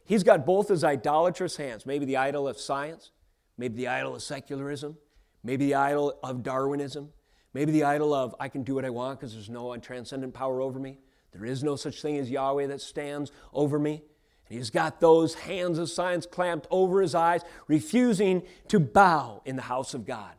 [0.09, 3.11] He's got both his idolatrous hands, maybe the idol of science,
[3.59, 4.97] maybe the idol of secularism,
[5.45, 7.11] maybe the idol of Darwinism,
[7.53, 10.63] maybe the idol of I can do what I want because there's no transcendent power
[10.63, 10.99] over me.
[11.33, 14.03] There is no such thing as Yahweh that stands over me.
[14.49, 19.57] And he's got those hands of science clamped over his eyes, refusing to bow in
[19.57, 20.33] the house of God.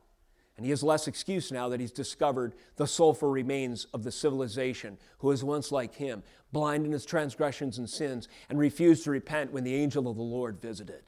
[0.60, 4.98] And he has less excuse now that he's discovered the sulfur remains of the civilization
[5.20, 9.54] who was once like him, blind in his transgressions and sins, and refused to repent
[9.54, 11.04] when the angel of the Lord visited.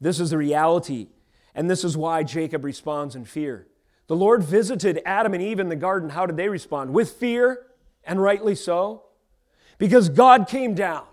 [0.00, 1.08] This is the reality,
[1.54, 3.66] and this is why Jacob responds in fear.
[4.06, 6.08] The Lord visited Adam and Eve in the garden.
[6.08, 6.94] How did they respond?
[6.94, 7.66] With fear,
[8.02, 9.02] and rightly so.
[9.76, 11.04] Because God came down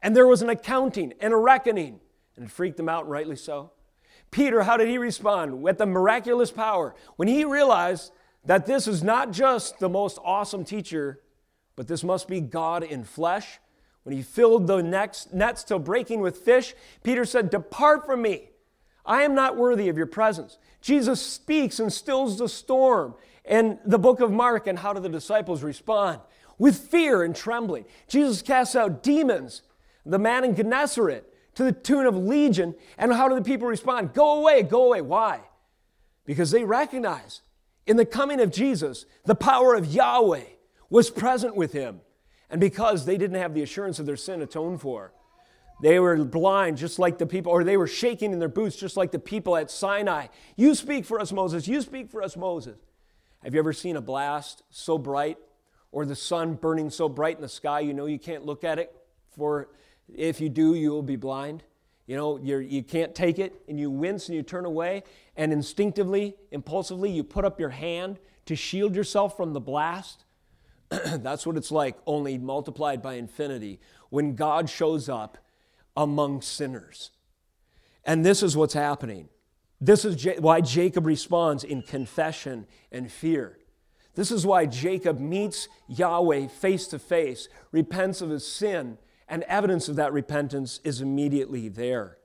[0.00, 1.98] and there was an accounting and a reckoning,
[2.36, 3.72] and it freaked them out, rightly so.
[4.34, 5.62] Peter, how did he respond?
[5.62, 6.96] With the miraculous power.
[7.14, 8.10] When he realized
[8.44, 11.20] that this is not just the most awesome teacher,
[11.76, 13.60] but this must be God in flesh.
[14.02, 18.48] When he filled the nets, nets till breaking with fish, Peter said, Depart from me.
[19.06, 20.58] I am not worthy of your presence.
[20.80, 23.14] Jesus speaks and stills the storm.
[23.44, 26.18] And the book of Mark, and how do the disciples respond?
[26.58, 27.84] With fear and trembling.
[28.08, 29.62] Jesus casts out demons
[30.04, 32.74] the man in Gennesaret to the tune of legion.
[32.98, 34.12] And how do the people respond?
[34.12, 35.00] Go away, go away.
[35.00, 35.40] Why?
[36.24, 37.42] Because they recognize
[37.86, 40.44] in the coming of Jesus, the power of Yahweh
[40.90, 42.00] was present with him.
[42.50, 45.12] And because they didn't have the assurance of their sin atoned for,
[45.82, 48.96] they were blind just like the people, or they were shaking in their boots just
[48.96, 50.28] like the people at Sinai.
[50.56, 51.66] You speak for us, Moses.
[51.66, 52.78] You speak for us, Moses.
[53.42, 55.36] Have you ever seen a blast so bright
[55.92, 58.78] or the sun burning so bright in the sky you know you can't look at
[58.78, 58.94] it
[59.36, 59.68] for
[60.12, 61.62] if you do, you will be blind.
[62.06, 65.04] You know, you're, you can't take it, and you wince and you turn away,
[65.36, 70.24] and instinctively, impulsively, you put up your hand to shield yourself from the blast.
[70.88, 73.80] That's what it's like, only multiplied by infinity.
[74.10, 75.38] When God shows up
[75.96, 77.10] among sinners.
[78.04, 79.28] And this is what's happening.
[79.80, 83.58] This is why Jacob responds in confession and fear.
[84.14, 88.98] This is why Jacob meets Yahweh face to face, repents of his sin,
[89.34, 92.18] and evidence of that repentance is immediately there.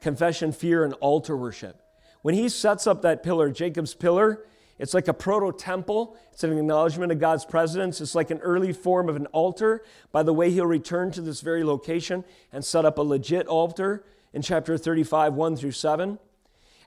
[0.00, 1.82] Confession, fear, and altar worship.
[2.22, 4.44] When he sets up that pillar, Jacob's pillar,
[4.78, 6.16] it's like a proto temple.
[6.32, 8.00] It's an acknowledgement of God's presence.
[8.00, 9.82] It's like an early form of an altar.
[10.12, 14.04] By the way, he'll return to this very location and set up a legit altar
[14.32, 16.16] in chapter 35, 1 through 7.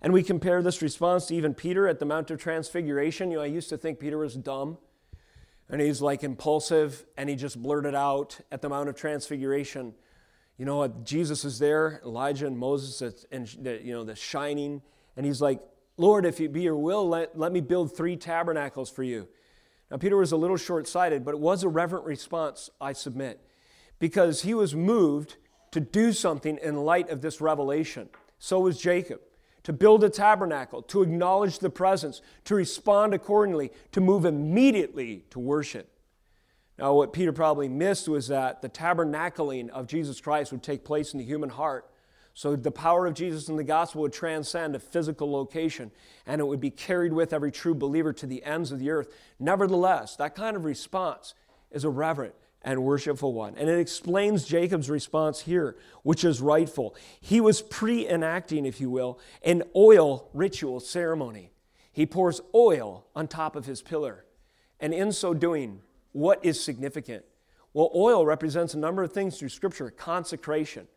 [0.01, 3.29] And we compare this response to even Peter at the Mount of Transfiguration.
[3.29, 4.77] You know, I used to think Peter was dumb
[5.69, 9.93] and he's like impulsive and he just blurted out at the Mount of Transfiguration,
[10.57, 14.81] you know, what, Jesus is there, Elijah and Moses, and the, you know, the shining.
[15.15, 15.61] And he's like,
[15.97, 19.27] Lord, if it be your will, let, let me build three tabernacles for you.
[19.91, 23.39] Now, Peter was a little short sighted, but it was a reverent response, I submit,
[23.99, 25.37] because he was moved
[25.71, 28.09] to do something in light of this revelation.
[28.37, 29.21] So was Jacob.
[29.69, 35.37] To build a tabernacle, to acknowledge the presence, to respond accordingly, to move immediately to
[35.37, 35.91] worship.
[36.79, 41.13] Now, what Peter probably missed was that the tabernacling of Jesus Christ would take place
[41.13, 41.87] in the human heart
[42.33, 45.91] so the power of Jesus in the gospel would transcend a physical location
[46.25, 49.13] and it would be carried with every true believer to the ends of the earth.
[49.39, 51.35] Nevertheless, that kind of response
[51.69, 53.55] is a reverent and worshipful one.
[53.57, 56.95] And it explains Jacob's response here, which is rightful.
[57.21, 61.51] He was pre enacting, if you will, an oil ritual ceremony.
[61.91, 64.25] He pours oil on top of his pillar.
[64.79, 67.25] And in so doing, what is significant?
[67.73, 70.87] Well, oil represents a number of things through Scripture consecration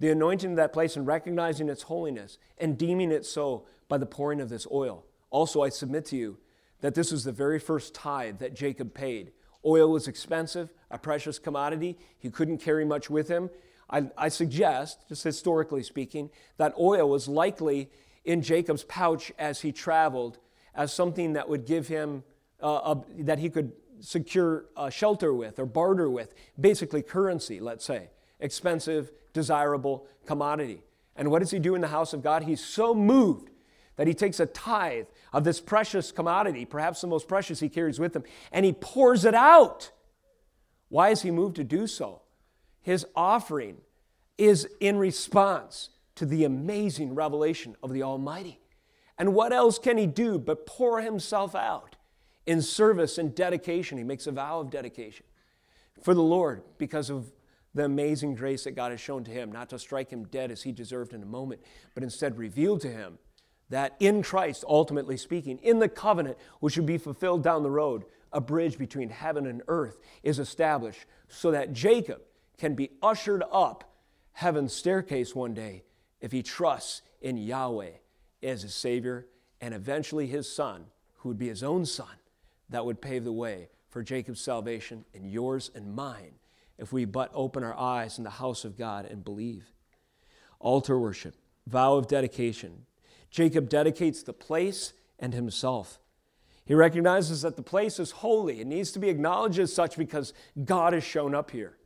[0.00, 4.06] the anointing of that place and recognizing its holiness and deeming it so by the
[4.06, 5.04] pouring of this oil.
[5.30, 6.38] Also, I submit to you
[6.80, 9.32] that this was the very first tithe that Jacob paid.
[9.64, 11.98] Oil was expensive, a precious commodity.
[12.18, 13.50] He couldn't carry much with him.
[13.90, 17.90] I, I suggest, just historically speaking, that oil was likely
[18.24, 20.38] in Jacob's pouch as he traveled
[20.74, 22.22] as something that would give him,
[22.62, 27.84] uh, a, that he could secure a shelter with or barter with, basically currency, let's
[27.84, 28.10] say.
[28.40, 30.82] Expensive, desirable commodity.
[31.16, 32.44] And what does he do in the house of God?
[32.44, 33.50] He's so moved
[33.96, 37.98] that he takes a tithe of this precious commodity, perhaps the most precious he carries
[37.98, 38.22] with him,
[38.52, 39.90] and he pours it out.
[40.88, 42.22] Why is he moved to do so?
[42.80, 43.78] His offering
[44.36, 48.60] is in response to the amazing revelation of the Almighty.
[49.18, 51.96] And what else can he do but pour himself out
[52.46, 53.98] in service and dedication?
[53.98, 55.26] He makes a vow of dedication
[56.02, 57.32] for the Lord because of
[57.74, 60.62] the amazing grace that God has shown to him, not to strike him dead as
[60.62, 61.60] he deserved in a moment,
[61.94, 63.18] but instead revealed to him
[63.70, 68.04] that in Christ, ultimately speaking, in the covenant which would be fulfilled down the road,
[68.32, 72.22] a bridge between heaven and earth is established so that Jacob
[72.56, 73.84] can be ushered up
[74.32, 75.82] heaven's staircase one day
[76.20, 77.90] if he trusts in Yahweh
[78.42, 79.26] as his Savior
[79.60, 80.86] and eventually his son,
[81.18, 82.06] who would be his own son,
[82.70, 86.34] that would pave the way for Jacob's salvation and yours and mine
[86.78, 89.72] if we but open our eyes in the house of God and believe.
[90.60, 91.34] Altar worship,
[91.66, 92.86] vow of dedication.
[93.30, 95.98] Jacob dedicates the place and himself.
[96.68, 98.60] He recognizes that the place is holy.
[98.60, 100.34] It needs to be acknowledged as such because
[100.66, 101.78] God has shown up here.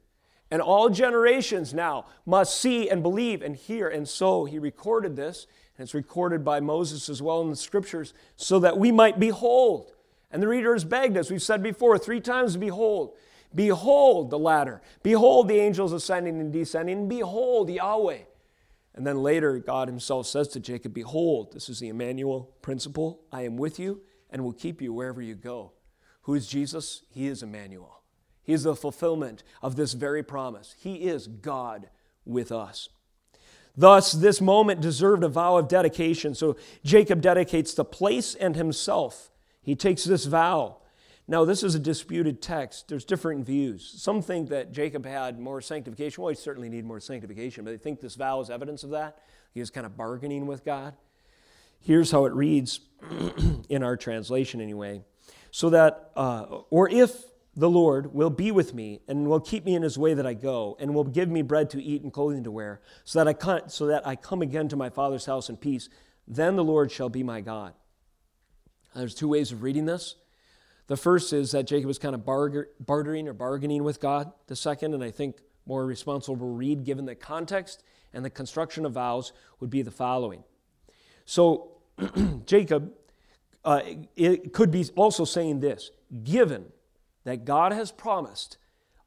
[0.50, 3.88] And all generations now must see and believe and hear.
[3.88, 5.46] And so he recorded this,
[5.78, 9.92] and it's recorded by Moses as well in the scriptures, so that we might behold.
[10.32, 13.16] And the reader begged, as we've said before, three times behold.
[13.54, 14.82] Behold the ladder.
[15.04, 17.06] Behold the angels ascending and descending.
[17.06, 18.22] Behold Yahweh.
[18.96, 23.20] And then later, God Himself says to Jacob, Behold, this is the Emmanuel principle.
[23.30, 24.00] I am with you
[24.32, 25.72] and will keep you wherever you go.
[26.22, 27.02] Who is Jesus?
[27.10, 28.02] He is Emmanuel.
[28.42, 30.74] He is the fulfillment of this very promise.
[30.80, 31.88] He is God
[32.24, 32.88] with us.
[33.76, 36.34] Thus, this moment deserved a vow of dedication.
[36.34, 39.30] So Jacob dedicates the place and himself.
[39.62, 40.78] He takes this vow
[41.28, 42.88] now, this is a disputed text.
[42.88, 43.94] There's different views.
[43.96, 46.22] Some think that Jacob had more sanctification.
[46.22, 49.18] Well, he certainly needed more sanctification, but they think this vow is evidence of that.
[49.54, 50.94] He was kind of bargaining with God.
[51.84, 52.80] Here's how it reads
[53.68, 55.02] in our translation, anyway.
[55.50, 57.12] So that, uh, or if
[57.56, 60.34] the Lord will be with me and will keep me in his way that I
[60.34, 63.34] go, and will give me bread to eat and clothing to wear, so that I,
[63.34, 65.88] come, so that I come again to my father's house in peace,
[66.26, 67.74] then the Lord shall be my God.
[68.94, 70.16] There's two ways of reading this.
[70.86, 74.32] The first is that Jacob was kind of bartering or bargaining with God.
[74.46, 75.36] The second, and I think
[75.66, 77.82] more responsible read given the context
[78.12, 80.44] and the construction of vows, would be the following.
[81.24, 81.71] So
[82.46, 82.92] Jacob
[83.64, 83.80] uh,
[84.16, 85.90] it could be also saying this
[86.24, 86.66] given
[87.24, 88.58] that God has promised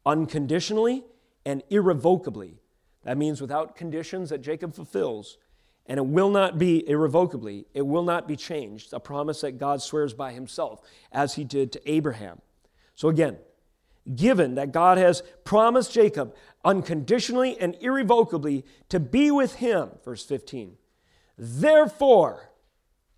[0.06, 1.04] unconditionally
[1.46, 2.60] and irrevocably
[3.04, 5.38] That means without conditions that Jacob fulfills,
[5.86, 9.82] and it will not be irrevocably, it will not be changed, a promise that God
[9.82, 10.82] swears by himself,
[11.12, 12.42] as he did to Abraham.
[12.96, 13.38] So again,
[14.16, 20.78] given that God has promised Jacob unconditionally and irrevocably to be with him, verse 15,
[21.38, 22.52] therefore,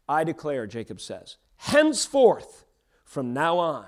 [0.07, 2.65] I declare, Jacob says, henceforth,
[3.03, 3.85] from now on,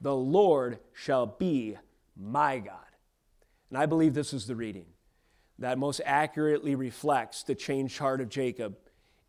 [0.00, 1.76] the Lord shall be
[2.16, 2.78] my God.
[3.70, 4.86] And I believe this is the reading
[5.58, 8.76] that most accurately reflects the changed heart of Jacob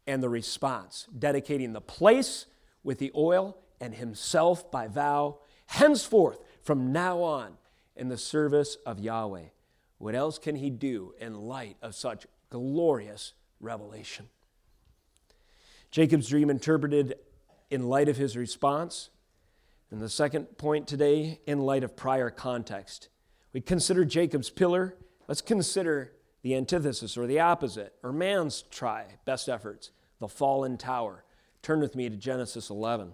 [0.07, 2.45] and the response, dedicating the place
[2.83, 7.57] with the oil and himself by vow, henceforth, from now on,
[7.95, 9.45] in the service of Yahweh.
[9.97, 14.29] What else can he do in light of such glorious revelation?
[15.93, 17.17] Jacob's dream interpreted
[17.69, 19.11] in light of his response.
[19.91, 23.09] And the second point today, in light of prior context.
[23.53, 24.97] We consider Jacob's pillar.
[25.27, 31.25] Let's consider the antithesis or the opposite, or man's try, best efforts, the fallen tower.
[31.61, 33.13] Turn with me to Genesis 11.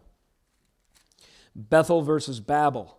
[1.53, 2.97] Bethel versus Babel.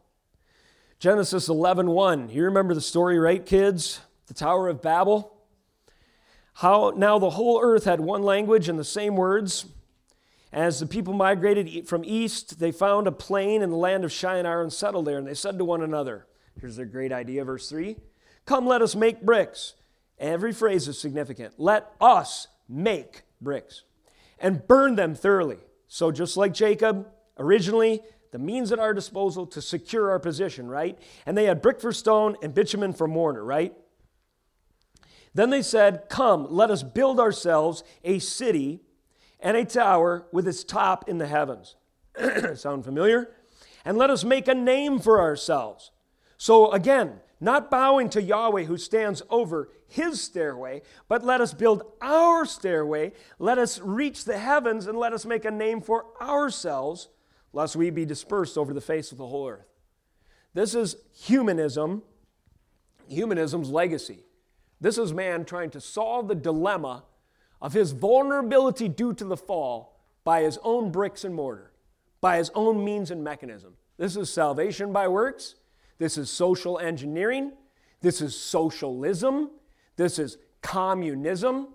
[0.99, 2.29] Genesis 11 1.
[2.29, 4.01] You remember the story, right, kids?
[4.27, 5.40] The Tower of Babel?
[6.61, 9.67] How now the whole earth had one language and the same words.
[10.53, 14.63] As the people migrated from east, they found a plain in the land of Shinar
[14.63, 15.17] and settled there.
[15.17, 16.27] And they said to one another,
[16.61, 17.97] Here's their great idea, verse 3
[18.47, 19.75] Come, let us make bricks
[20.21, 21.55] Every phrase is significant.
[21.57, 23.85] Let us make bricks
[24.39, 25.57] and burn them thoroughly.
[25.89, 27.09] So, just like Jacob,
[27.39, 30.99] originally, the means at our disposal to secure our position, right?
[31.25, 33.75] And they had brick for stone and bitumen for mortar, right?
[35.35, 38.81] Then they said, Come, let us build ourselves a city
[39.39, 41.77] and a tower with its top in the heavens.
[42.55, 43.31] Sound familiar?
[43.85, 45.93] And let us make a name for ourselves.
[46.37, 51.83] So, again, not bowing to Yahweh who stands over his stairway, but let us build
[52.03, 53.13] our stairway.
[53.39, 57.09] Let us reach the heavens and let us make a name for ourselves,
[57.53, 59.67] lest we be dispersed over the face of the whole earth.
[60.53, 62.03] This is humanism,
[63.09, 64.25] humanism's legacy.
[64.81, 67.05] This is man trying to solve the dilemma
[67.61, 71.73] of his vulnerability due to the fall by his own bricks and mortar,
[72.21, 73.75] by his own means and mechanism.
[73.99, 75.57] This is salvation by works.
[75.99, 77.53] This is social engineering.
[78.01, 79.51] This is socialism.
[79.97, 81.69] This is communism.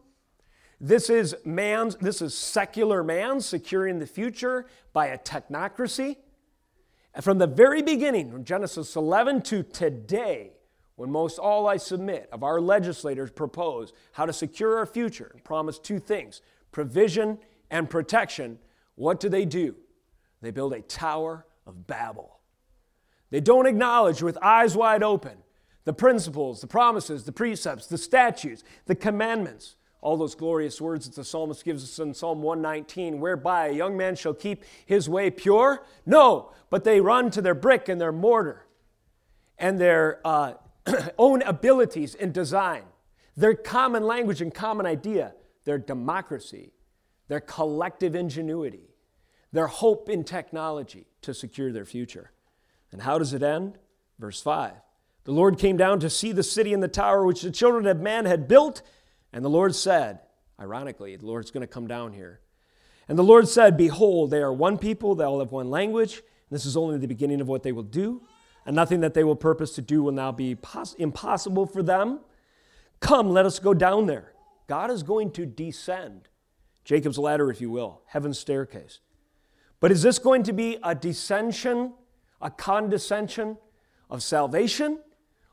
[0.82, 6.18] This is man's, this is secular man securing the future by a technocracy.
[7.14, 10.55] And from the very beginning, from Genesis 11 to today,
[10.96, 15.44] when most all I submit of our legislators propose how to secure our future and
[15.44, 16.42] promise two things
[16.72, 17.38] provision
[17.70, 18.60] and protection,
[18.96, 19.76] what do they do?
[20.42, 22.40] They build a Tower of Babel.
[23.30, 25.38] They don't acknowledge with eyes wide open
[25.86, 31.16] the principles, the promises, the precepts, the statutes, the commandments, all those glorious words that
[31.16, 35.30] the psalmist gives us in Psalm 119, whereby a young man shall keep his way
[35.30, 35.86] pure?
[36.06, 38.66] No, but they run to their brick and their mortar
[39.58, 40.54] and their uh,
[41.18, 42.84] own abilities in design,
[43.36, 45.34] their common language and common idea,
[45.66, 46.74] their democracy,
[47.28, 48.90] their collective ingenuity,
[49.52, 52.32] their hope in technology to secure their future.
[52.92, 53.78] And how does it end?
[54.20, 54.74] Verse 5
[55.26, 58.00] the Lord came down to see the city and the tower which the children of
[58.00, 58.84] man had built.
[59.34, 60.20] And the Lord said,
[60.60, 62.42] ironically, the Lord's going to come down here.
[63.08, 66.22] And the Lord said, Behold, they are one people, they all have one language.
[66.52, 68.22] This is only the beginning of what they will do,
[68.66, 72.20] and nothing that they will purpose to do will now be pos- impossible for them.
[73.00, 74.34] Come, let us go down there.
[74.68, 76.28] God is going to descend.
[76.84, 79.00] Jacob's ladder, if you will, heaven's staircase.
[79.80, 81.94] But is this going to be a descension,
[82.42, 83.58] a condescension
[84.10, 85.00] of salvation?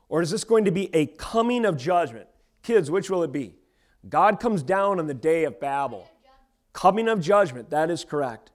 [0.09, 2.27] Or is this going to be a coming of judgment?
[2.61, 3.55] Kids, which will it be?
[4.09, 6.09] God comes down on the day of Babel.
[6.71, 8.49] Coming of judgment, that is correct.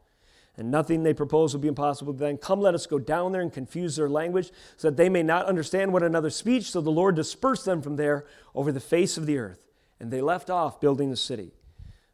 [0.58, 2.36] And nothing they propose will be impossible then.
[2.36, 5.46] Come, let us go down there and confuse their language, so that they may not
[5.46, 6.70] understand one another's speech.
[6.70, 9.64] So the Lord dispersed them from there over the face of the earth.
[10.00, 11.52] And they left off building the city.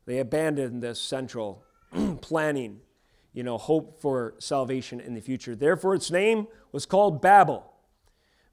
[0.07, 1.65] They abandoned this central
[2.21, 2.81] planning,
[3.33, 5.57] you know, hope for salvation in the future.
[5.57, 7.71] Therefore, its name was called Babel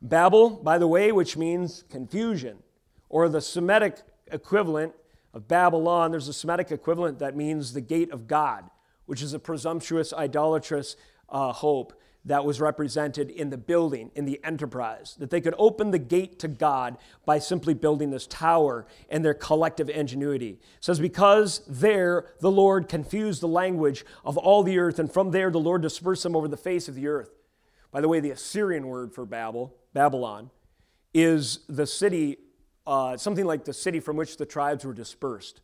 [0.01, 2.57] Babel, by the way, which means confusion,
[3.07, 3.97] or the Semitic
[4.31, 4.93] equivalent
[5.33, 8.69] of Babylon, there's a Semitic equivalent that means the gate of God,
[9.11, 10.95] which is a presumptuous, idolatrous
[11.27, 11.91] uh, hope
[12.23, 16.39] that was represented in the building, in the enterprise, that they could open the gate
[16.39, 20.51] to God by simply building this tower and their collective ingenuity.
[20.51, 25.31] It says, Because there the Lord confused the language of all the earth, and from
[25.31, 27.31] there the Lord dispersed them over the face of the earth.
[27.91, 30.51] By the way, the Assyrian word for Babel Babylon,
[31.13, 32.37] is the city
[32.87, 35.59] uh, something like the city from which the tribes were dispersed.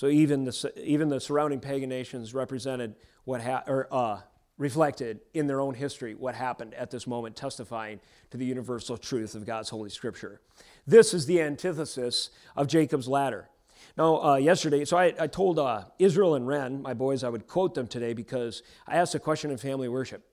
[0.00, 2.94] So even the, even the surrounding pagan nations represented
[3.24, 4.20] what ha- or uh,
[4.56, 9.34] reflected in their own history what happened at this moment, testifying to the universal truth
[9.34, 10.40] of God's Holy Scripture.
[10.86, 13.50] This is the antithesis of Jacob's ladder.
[13.98, 17.46] Now, uh, yesterday, so I, I told uh, Israel and Ren, my boys, I would
[17.46, 20.26] quote them today because I asked a question in family worship.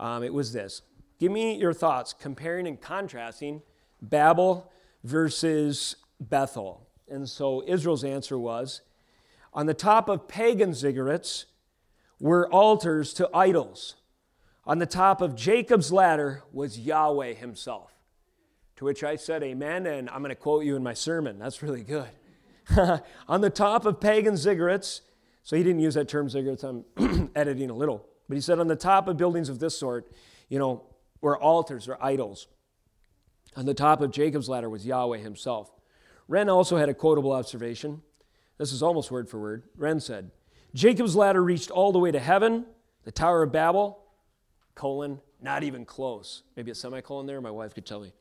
[0.00, 0.82] Um, it was this
[1.20, 3.62] Give me your thoughts comparing and contrasting
[4.00, 4.72] Babel
[5.04, 6.88] versus Bethel.
[7.08, 8.80] And so Israel's answer was
[9.52, 11.44] on the top of pagan ziggurats
[12.20, 13.96] were altars to idols.
[14.64, 17.90] On the top of Jacob's ladder was Yahweh himself.
[18.76, 21.38] To which I said, Amen, and I'm going to quote you in my sermon.
[21.38, 22.08] That's really good.
[23.28, 25.00] on the top of pagan ziggurats,
[25.42, 28.68] so he didn't use that term ziggurats, I'm editing a little, but he said, on
[28.68, 30.10] the top of buildings of this sort,
[30.48, 30.84] you know,
[31.20, 32.46] were altars or idols.
[33.56, 35.70] On the top of Jacob's ladder was Yahweh himself.
[36.28, 38.02] Ren also had a quotable observation.
[38.62, 39.64] This is almost word for word.
[39.76, 40.30] Ren said,
[40.72, 42.64] Jacob's ladder reached all the way to heaven,
[43.02, 43.98] the Tower of Babel,
[44.76, 46.44] colon, not even close.
[46.56, 48.12] Maybe a semicolon there, my wife could tell me.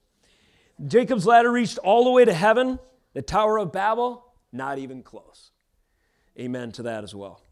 [0.87, 2.79] Jacob's ladder reached all the way to heaven,
[3.13, 5.51] the Tower of Babel, not even close.
[6.39, 7.43] Amen to that as well.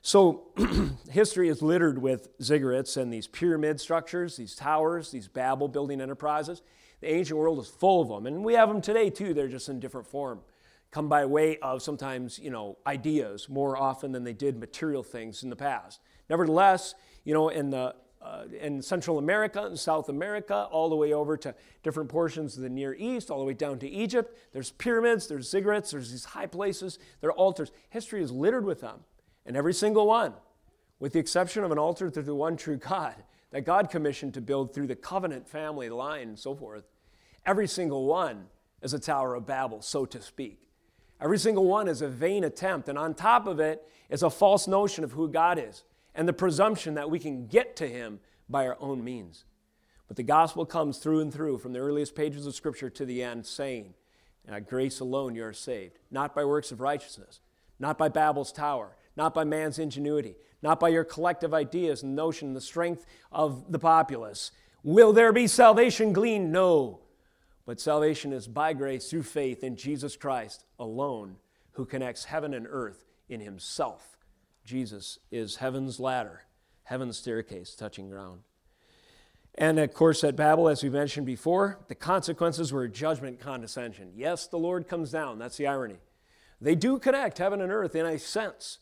[0.00, 0.52] So,
[1.10, 6.62] history is littered with ziggurats and these pyramid structures, these towers, these Babel building enterprises.
[7.02, 9.34] The ancient world is full of them, and we have them today too.
[9.34, 10.40] They're just in different form
[10.90, 15.42] come by way of sometimes, you know, ideas more often than they did material things
[15.42, 16.00] in the past.
[16.30, 17.94] Nevertheless, you know, in the
[18.26, 22.62] uh, in Central America and South America, all the way over to different portions of
[22.62, 24.36] the Near East, all the way down to Egypt.
[24.52, 27.70] There's pyramids, there's ziggurats, there's these high places, there are altars.
[27.90, 29.00] History is littered with them,
[29.44, 30.34] and every single one,
[30.98, 33.14] with the exception of an altar to the one true God
[33.52, 36.84] that God commissioned to build through the covenant family line and so forth,
[37.44, 38.46] every single one
[38.82, 40.65] is a Tower of Babel, so to speak.
[41.20, 42.88] Every single one is a vain attempt.
[42.88, 46.32] And on top of it is a false notion of who God is and the
[46.32, 49.44] presumption that we can get to Him by our own means.
[50.08, 53.22] But the gospel comes through and through from the earliest pages of Scripture to the
[53.22, 53.94] end, saying,
[54.48, 57.40] By grace alone you are saved, not by works of righteousness,
[57.78, 62.54] not by Babel's tower, not by man's ingenuity, not by your collective ideas and notion,
[62.54, 64.52] the strength of the populace.
[64.82, 66.52] Will there be salvation gleaned?
[66.52, 67.00] No.
[67.66, 71.36] But salvation is by grace through faith in Jesus Christ alone,
[71.72, 74.18] who connects heaven and earth in himself.
[74.64, 76.42] Jesus is heaven's ladder,
[76.84, 78.42] heaven's staircase touching ground.
[79.56, 84.12] And of course, at Babel, as we mentioned before, the consequences were judgment condescension.
[84.14, 85.38] Yes, the Lord comes down.
[85.38, 85.98] That's the irony.
[86.60, 88.78] They do connect heaven and earth in a sense.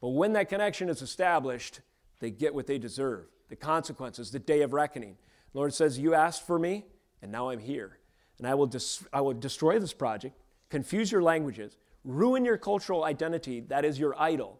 [0.00, 1.80] But when that connection is established,
[2.20, 5.16] they get what they deserve the consequences, the day of reckoning.
[5.52, 6.86] The Lord says, You asked for me,
[7.20, 7.98] and now I'm here
[8.42, 10.36] and I will, dis- I will destroy this project,
[10.68, 14.58] confuse your languages, ruin your cultural identity, that is your idol,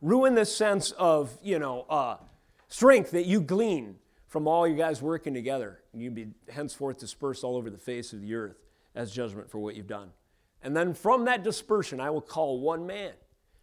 [0.00, 2.18] ruin the sense of, you know, uh,
[2.68, 3.96] strength that you glean
[4.28, 5.80] from all you guys working together.
[5.92, 8.54] And you be henceforth dispersed all over the face of the earth
[8.94, 10.10] as judgment for what you've done.
[10.62, 13.14] And then from that dispersion, I will call one man,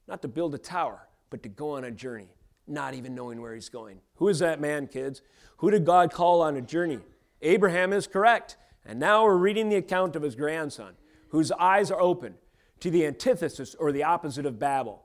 [0.06, 2.36] not to build a tower, but to go on a journey,
[2.68, 4.02] not even knowing where he's going.
[4.16, 5.22] Who is that man, kids?
[5.60, 7.00] Who did God call on a journey?
[7.42, 8.58] Abraham is correct.
[8.86, 10.94] And now we're reading the account of his grandson,
[11.30, 12.36] whose eyes are open
[12.80, 15.04] to the antithesis or the opposite of Babel.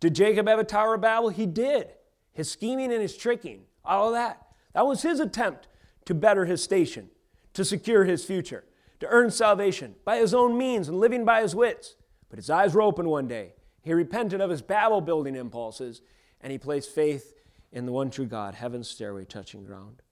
[0.00, 1.30] Did Jacob have a Tower of Babel?
[1.30, 1.88] He did.
[2.32, 4.46] His scheming and his tricking, all of that.
[4.74, 5.68] That was his attempt
[6.04, 7.08] to better his station,
[7.54, 8.64] to secure his future,
[9.00, 11.96] to earn salvation by his own means and living by his wits.
[12.28, 13.54] But his eyes were open one day.
[13.82, 16.02] He repented of his Babel building impulses
[16.40, 17.34] and he placed faith
[17.72, 20.02] in the one true God, heaven's stairway touching ground.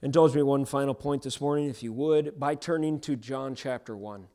[0.00, 3.96] Indulge me one final point this morning, if you would, by turning to John chapter
[3.96, 4.28] 1.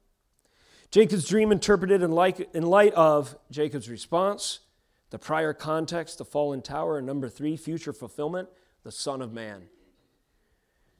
[0.91, 4.59] Jacob's dream interpreted in light, in light of Jacob's response,
[5.09, 8.49] the prior context, the fallen tower, and number three, future fulfillment,
[8.83, 9.63] the Son of Man.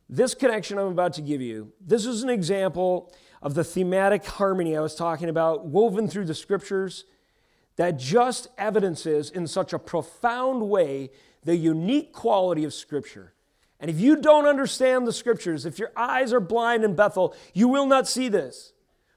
[0.07, 4.77] This connection I'm about to give you, this is an example of the thematic harmony
[4.77, 7.03] I was talking about, woven through the scriptures,
[7.75, 11.09] that just evidences in such a profound way
[11.43, 13.32] the unique quality of Scripture.
[13.83, 17.67] And if you don't understand the scriptures, if your eyes are blind in Bethel, you
[17.67, 18.71] will not see this.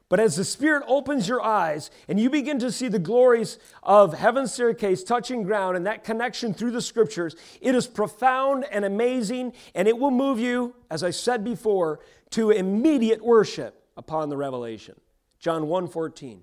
[0.09, 4.15] But as the Spirit opens your eyes and you begin to see the glories of
[4.15, 9.53] heaven's staircase touching ground and that connection through the scriptures, it is profound and amazing,
[9.77, 12.01] and it will move you, as I said before,
[12.31, 14.97] to immediate worship upon the revelation.
[15.39, 16.43] John 1 14.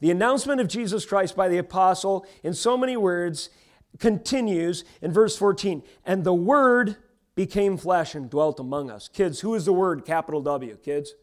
[0.00, 3.48] The announcement of Jesus Christ by the apostle, in so many words,
[3.98, 5.82] continues in verse 14.
[6.04, 6.98] And the Word
[7.34, 9.08] became flesh and dwelt among us.
[9.08, 10.76] Kids, who is the word, capital W?
[10.82, 11.14] Kids?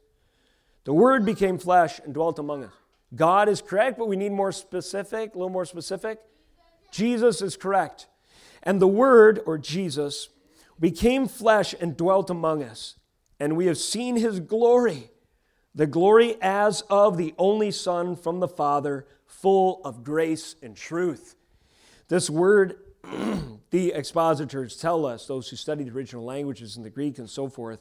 [0.90, 2.74] The Word became flesh and dwelt among us.
[3.14, 6.20] God is correct, but we need more specific, a little more specific.
[6.92, 8.08] Jesus is correct.
[8.64, 10.30] And the Word, or Jesus,
[10.80, 12.96] became flesh and dwelt among us.
[13.40, 15.12] And we have seen his glory,
[15.76, 21.36] the glory as of the only Son from the Father, full of grace and truth.
[22.08, 22.78] This word,
[23.72, 27.48] the expositors tell us, those who study the original languages in the Greek and so
[27.48, 27.80] forth,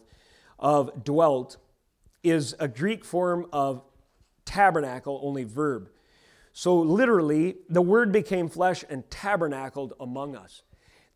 [0.58, 1.56] of dwelt,
[2.22, 3.82] is a Greek form of
[4.44, 5.88] tabernacle, only verb.
[6.52, 10.62] So literally, the word became flesh and tabernacled among us.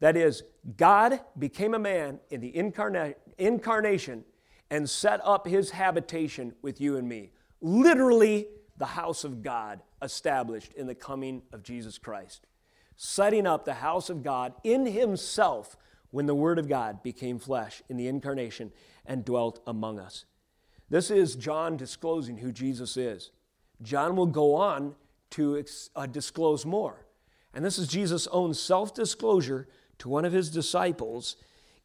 [0.01, 0.43] That is,
[0.77, 4.25] God became a man in the incarna- incarnation
[4.71, 7.33] and set up his habitation with you and me.
[7.61, 8.47] Literally,
[8.79, 12.47] the house of God established in the coming of Jesus Christ.
[13.05, 15.77] Setting up the house of God in himself
[16.13, 18.71] when the Word of God became flesh in the incarnation
[19.05, 20.25] and dwelt among us.
[20.89, 23.33] This is John disclosing who Jesus is.
[23.83, 24.95] John will go on
[25.31, 25.65] to
[25.97, 27.05] uh, disclose more.
[27.53, 29.67] And this is Jesus' own self disclosure
[29.99, 31.35] to one of his disciples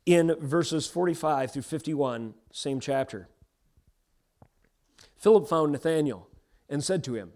[0.06, 3.28] in verses 45 through 51, same chapter.
[5.16, 6.28] Philip found Nathanael
[6.70, 7.32] and said to him,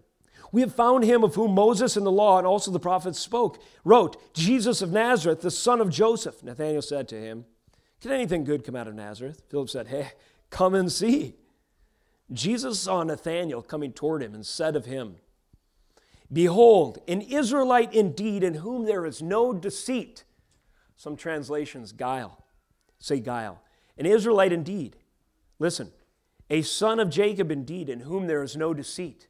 [0.52, 3.60] We have found him of whom Moses and the law and also the prophets spoke,
[3.84, 6.42] wrote, Jesus of Nazareth, the son of Joseph.
[6.42, 7.46] Nathanael said to him,
[8.02, 9.42] Can anything good come out of Nazareth?
[9.48, 10.12] Philip said, Hey,
[10.50, 11.36] come and see.
[12.30, 15.16] Jesus saw Nathanael coming toward him and said of him,
[16.30, 20.24] Behold, an Israelite indeed, in whom there is no deceit.
[20.96, 22.44] Some translations, guile,
[22.98, 23.60] say guile.
[23.98, 24.96] An Israelite indeed.
[25.58, 25.92] Listen,
[26.48, 29.28] a son of Jacob indeed, in whom there is no deceit.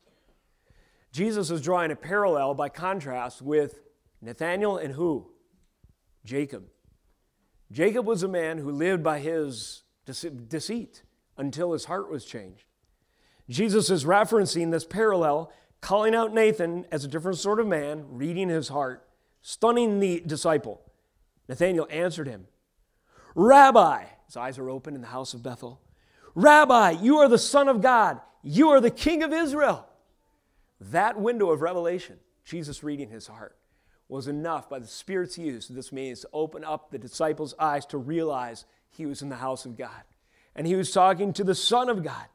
[1.13, 3.81] Jesus is drawing a parallel by contrast with
[4.23, 5.31] Nathanael and who?
[6.25, 6.65] Jacob.
[7.71, 11.03] Jacob was a man who lived by his deceit
[11.37, 12.65] until his heart was changed.
[13.49, 18.49] Jesus is referencing this parallel, calling out Nathan as a different sort of man, reading
[18.49, 19.07] his heart,
[19.43, 20.81] stunning the disciple.
[21.49, 22.47] Nathanael answered him,
[23.35, 25.81] Rabbi, his eyes are open in the house of Bethel.
[26.35, 28.21] Rabbi, you are the Son of God.
[28.43, 29.89] You are the King of Israel.
[30.91, 33.57] That window of revelation, Jesus reading his heart,
[34.09, 37.87] was enough by the Spirit's use of this means to open up the disciples' eyes
[37.87, 40.03] to realize he was in the house of God.
[40.57, 42.27] And he was talking to the Son of God.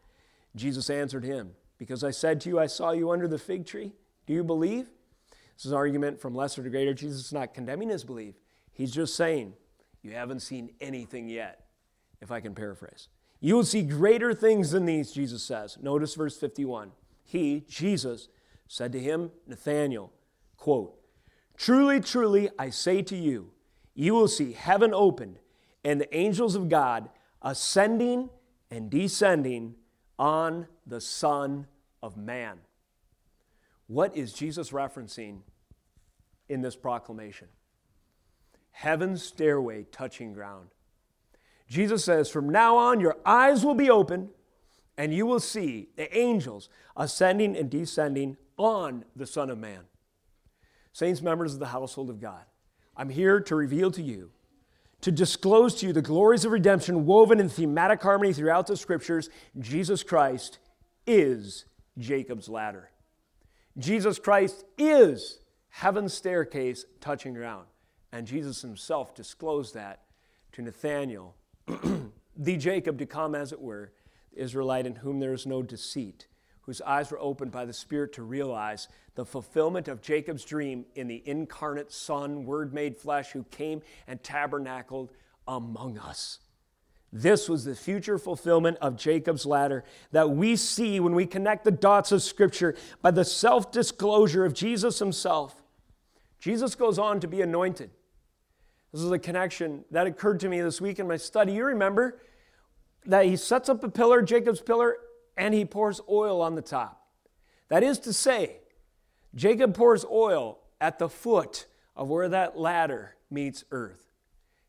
[0.56, 3.92] Jesus answered him, Because I said to you, I saw you under the fig tree.
[4.26, 4.88] Do you believe?
[5.56, 6.94] This is an argument from lesser to greater.
[6.94, 8.36] Jesus is not condemning his belief.
[8.72, 9.54] He's just saying,
[10.02, 11.66] You haven't seen anything yet,
[12.22, 13.10] if I can paraphrase.
[13.40, 15.78] You will see greater things than these, Jesus says.
[15.82, 16.92] Notice verse 51.
[17.24, 18.30] He, Jesus,
[18.68, 20.12] said to him, Nathanael,
[20.58, 20.96] quote,
[21.56, 23.52] Truly, truly, I say to you,
[23.94, 25.40] you will see heaven opened
[25.84, 27.10] and the angels of God
[27.42, 28.30] ascending
[28.70, 29.76] and descending
[30.20, 31.68] on the Son
[32.04, 32.60] of Man.
[33.88, 35.40] What is Jesus referencing
[36.50, 37.48] in this proclamation?
[38.78, 40.68] heaven's stairway touching ground.
[41.68, 44.30] Jesus says, From now on, your eyes will be open,
[44.96, 49.82] and you will see the angels ascending and descending on the Son of Man.
[50.94, 52.44] Saints, members of the household of God,
[52.96, 54.32] I'm here to reveal to you,
[55.02, 59.30] to disclose to you the glories of redemption woven in thematic harmony throughout the scriptures.
[59.60, 60.58] Jesus Christ
[61.06, 61.66] is
[62.00, 62.90] Jacob's ladder.
[63.78, 65.40] Jesus Christ is
[65.70, 67.68] heaven's staircase touching ground.
[68.12, 70.02] And Jesus himself disclosed that
[70.54, 71.36] to Nathanael,
[72.36, 73.92] the Jacob to come, as it were,
[74.34, 76.28] Israelite in whom there is no deceit,
[76.68, 81.08] whose eyes were opened by the Spirit to realize the fulfillment of Jacob's dream in
[81.08, 85.14] the incarnate Son, Word made flesh, who came and tabernacled
[85.48, 86.40] among us.
[87.12, 91.72] This was the future fulfillment of Jacob's ladder that we see when we connect the
[91.72, 95.64] dots of Scripture by the self disclosure of Jesus himself.
[96.38, 97.92] Jesus goes on to be anointed.
[98.92, 101.54] This is a connection that occurred to me this week in my study.
[101.54, 102.20] You remember
[103.06, 104.98] that he sets up a pillar, Jacob's pillar,
[105.38, 107.08] and he pours oil on the top.
[107.70, 108.62] That is to say,
[109.36, 114.08] Jacob pours oil at the foot of where that ladder meets earth.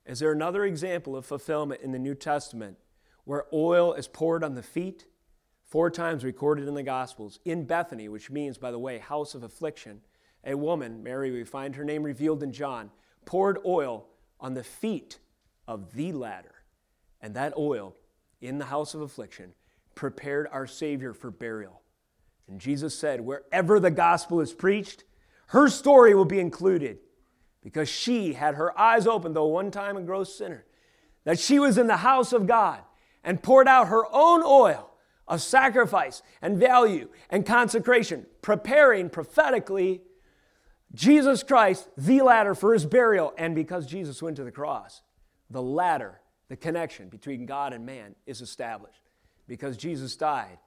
[0.05, 2.77] Is there another example of fulfillment in the New Testament
[3.25, 5.07] where oil is poured on the feet?
[5.65, 7.39] Four times recorded in the Gospels.
[7.45, 10.01] In Bethany, which means, by the way, house of affliction,
[10.45, 12.91] a woman, Mary, we find her name revealed in John,
[13.27, 14.07] poured oil
[14.41, 15.19] on the feet
[15.67, 16.55] of the ladder.
[17.21, 17.97] And that oil
[18.41, 19.53] in the house of affliction
[19.99, 21.83] prepared our Savior for burial.
[22.47, 25.03] And Jesus said, wherever the gospel is preached,
[25.49, 26.99] her story will be included
[27.65, 30.65] because she had her eyes open, though one time a gross sinner,
[31.25, 32.81] that she was in the house of God
[33.25, 34.89] and poured out her own oil
[35.27, 40.03] of sacrifice and value and consecration, preparing prophetically
[40.95, 43.35] Jesus Christ, the ladder for his burial.
[43.37, 45.03] And because Jesus went to the cross,
[45.51, 49.08] the ladder, the connection between God and man is established.
[49.49, 50.59] Because Jesus died,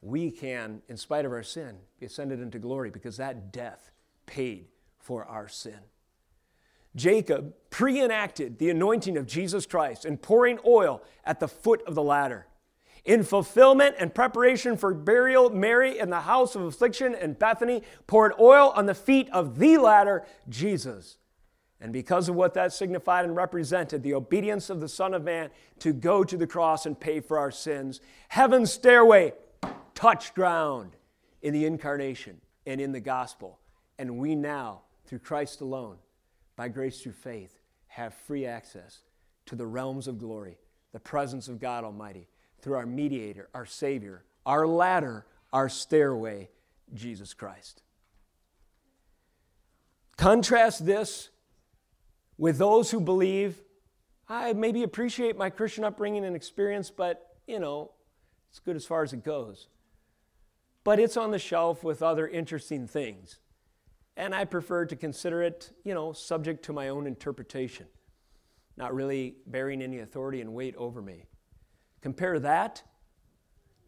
[0.00, 3.90] we can, in spite of our sin, be ascended into glory because that death
[4.26, 4.68] paid
[5.00, 5.80] for our sin.
[6.94, 11.94] Jacob pre enacted the anointing of Jesus Christ and pouring oil at the foot of
[11.94, 12.46] the ladder.
[13.04, 18.32] In fulfillment and preparation for burial, Mary in the house of affliction in Bethany poured
[18.38, 21.17] oil on the feet of the ladder, Jesus.
[21.80, 25.50] And because of what that signified and represented, the obedience of the Son of Man
[25.78, 29.32] to go to the cross and pay for our sins, heaven's stairway
[29.94, 30.96] touched ground
[31.40, 33.60] in the incarnation and in the gospel.
[33.98, 35.98] And we now, through Christ alone,
[36.56, 39.02] by grace through faith, have free access
[39.46, 40.58] to the realms of glory,
[40.92, 42.28] the presence of God Almighty
[42.60, 46.50] through our mediator, our Savior, our ladder, our stairway,
[46.92, 47.82] Jesus Christ.
[50.16, 51.30] Contrast this
[52.38, 53.60] with those who believe,
[54.28, 57.90] I maybe appreciate my Christian upbringing and experience, but, you know,
[58.50, 59.66] it's good as far as it goes.
[60.84, 63.40] But it's on the shelf with other interesting things.
[64.16, 67.86] And I prefer to consider it, you know, subject to my own interpretation,
[68.76, 71.24] not really bearing any authority and weight over me.
[72.00, 72.82] Compare that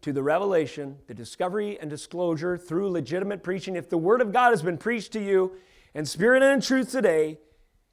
[0.03, 3.77] to the revelation, the discovery and disclosure through legitimate preaching.
[3.77, 5.57] If the Word of God has been preached to you
[5.95, 7.39] in spirit and in truth today,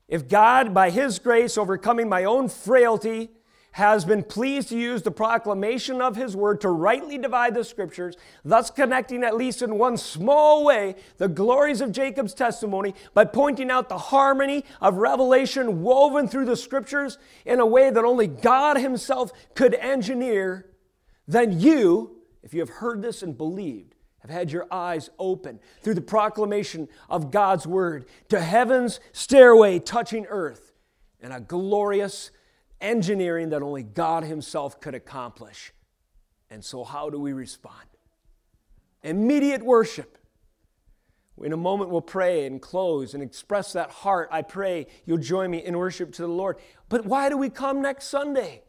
[0.07, 3.29] if God, by His grace, overcoming my own frailty,
[3.77, 8.15] has been pleased to use the proclamation of his word to rightly divide the scriptures,
[8.43, 13.69] thus connecting at least in one small way the glories of Jacob's testimony by pointing
[13.69, 18.77] out the harmony of revelation woven through the scriptures in a way that only God
[18.77, 20.71] himself could engineer,
[21.27, 25.93] then you, if you have heard this and believed, have had your eyes open through
[25.93, 30.74] the proclamation of God's word to heaven's stairway touching earth
[31.22, 32.32] and a glorious
[32.82, 35.74] engineering that only God Himself could accomplish.
[36.49, 37.88] And so, how do we respond?
[39.03, 40.18] Immediate worship.
[41.43, 44.30] In a moment, we'll pray and close and express that heart.
[44.32, 46.57] I pray you'll join me in worship to the Lord.
[46.89, 48.63] But why do we come next Sunday?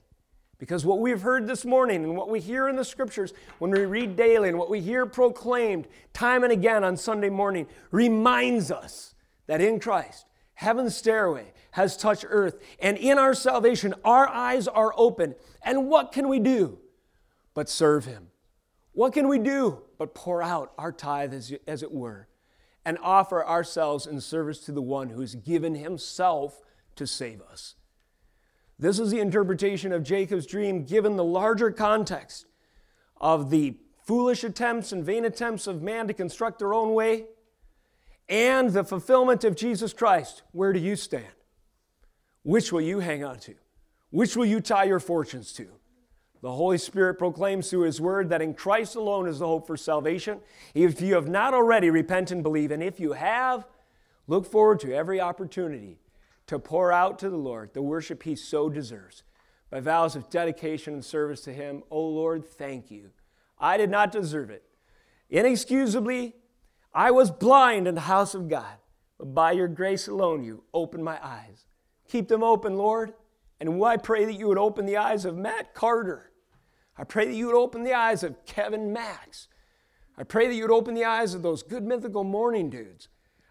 [0.58, 3.84] Because what we've heard this morning and what we hear in the scriptures when we
[3.84, 9.14] read daily and what we hear proclaimed time and again on Sunday morning reminds us
[9.46, 12.60] that in Christ, heaven's stairway has touched earth.
[12.80, 15.36] And in our salvation, our eyes are open.
[15.62, 16.80] And what can we do
[17.54, 18.28] but serve Him?
[18.92, 22.26] What can we do but pour out our tithe, as, as it were,
[22.84, 26.60] and offer ourselves in service to the one who has given Himself
[26.96, 27.76] to save us?
[28.78, 32.46] This is the interpretation of Jacob's dream given the larger context
[33.20, 37.26] of the foolish attempts and vain attempts of man to construct their own way
[38.28, 40.42] and the fulfillment of Jesus Christ.
[40.52, 41.26] Where do you stand?
[42.42, 43.54] Which will you hang on to?
[44.10, 45.66] Which will you tie your fortunes to?
[46.40, 49.76] The Holy Spirit proclaims through His Word that in Christ alone is the hope for
[49.76, 50.38] salvation.
[50.72, 52.70] If you have not already, repent and believe.
[52.70, 53.66] And if you have,
[54.28, 55.98] look forward to every opportunity
[56.48, 59.22] to pour out to the Lord the worship He so deserves
[59.70, 61.82] by vows of dedication and service to Him.
[61.90, 63.10] Oh Lord, thank you.
[63.58, 64.64] I did not deserve it.
[65.30, 66.34] Inexcusably,
[66.92, 68.78] I was blind in the house of God,
[69.18, 71.66] but by your grace alone, you opened my eyes.
[72.08, 73.12] Keep them open, Lord.
[73.60, 76.30] And I pray that you would open the eyes of Matt Carter.
[76.96, 79.48] I pray that you would open the eyes of Kevin Max.
[80.16, 83.08] I pray that you would open the eyes of those good mythical morning dudes.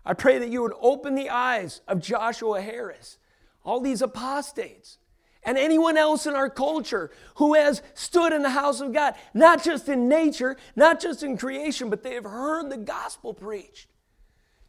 [0.08, 3.18] I pray that you would open the eyes of Joshua Harris,
[3.66, 5.00] all these apostates,
[5.44, 9.66] and anyone else in our culture who has stood in the house of God, not
[9.66, 13.90] just in nature, not just in creation, but they have heard the gospel preached.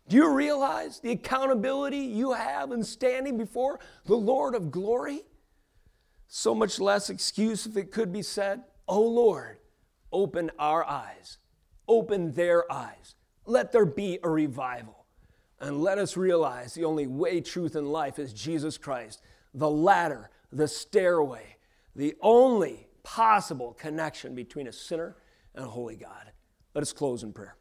[0.09, 5.21] Do you realize the accountability you have in standing before the Lord of glory?
[6.27, 9.59] So much less excuse if it could be said, Oh Lord,
[10.11, 11.39] open our eyes,
[11.87, 13.15] open their eyes.
[13.47, 14.98] Let there be a revival.
[15.61, 19.21] And let us realize the only way, truth, and life is Jesus Christ,
[19.55, 21.57] the ladder, the stairway,
[21.97, 25.17] the only possible connection between a sinner
[25.55, 26.33] and a holy God.
[26.75, 27.57] Let us close in prayer.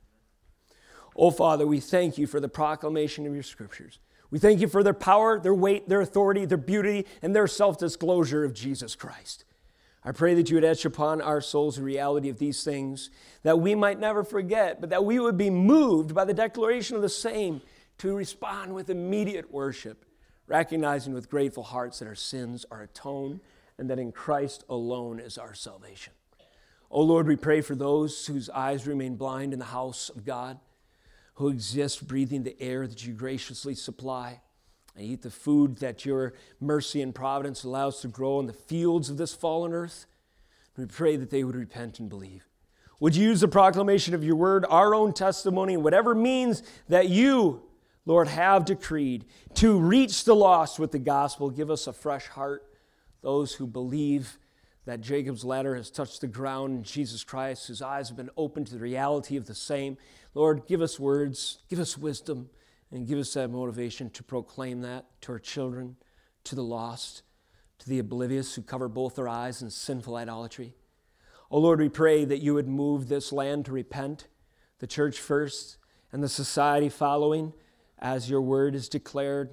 [1.16, 3.98] Oh, Father, we thank you for the proclamation of your scriptures.
[4.30, 7.80] We thank you for their power, their weight, their authority, their beauty, and their self
[7.80, 9.46] disclosure of Jesus Christ.
[10.04, 13.10] I pray that you would etch upon our souls the reality of these things,
[13.44, 17.02] that we might never forget, but that we would be moved by the declaration of
[17.02, 17.62] the same
[18.00, 20.06] to respond with immediate worship,
[20.48, 23.40] recognizing with grateful hearts that our sins are atoned
[23.78, 26.14] and that in Christ alone is our salvation.
[26.90, 30.60] Oh Lord, we pray for those whose eyes remain blind in the house of God,
[31.36, 34.42] who exist breathing the air that you graciously supply
[34.96, 39.10] and eat the food that your mercy and providence allows to grow in the fields
[39.10, 40.06] of this fallen earth.
[40.76, 42.48] We pray that they would repent and believe.
[43.00, 47.62] Would you use the proclamation of your word, our own testimony, whatever means that you,
[48.08, 51.50] Lord, have decreed to reach the lost with the gospel?
[51.50, 52.64] Give us a fresh heart,
[53.22, 54.38] those who believe
[54.86, 58.68] that Jacob's ladder has touched the ground in Jesus Christ, whose eyes have been opened
[58.68, 59.98] to the reality of the same.
[60.34, 62.50] Lord, give us words, give us wisdom
[62.94, 65.98] and give us that motivation to proclaim that to our children,
[66.46, 67.24] to the lost,
[67.80, 70.74] to the oblivious who cover both their eyes in sinful idolatry.
[71.52, 74.30] Oh Lord, we pray that you would move this land to repent,
[74.80, 75.76] the church first,
[76.14, 77.52] and the society following,
[78.00, 79.52] as your word is declared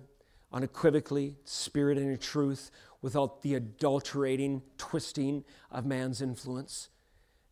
[0.52, 2.70] unequivocally, spirit and truth,
[3.02, 6.88] without the adulterating, twisting of man's influence.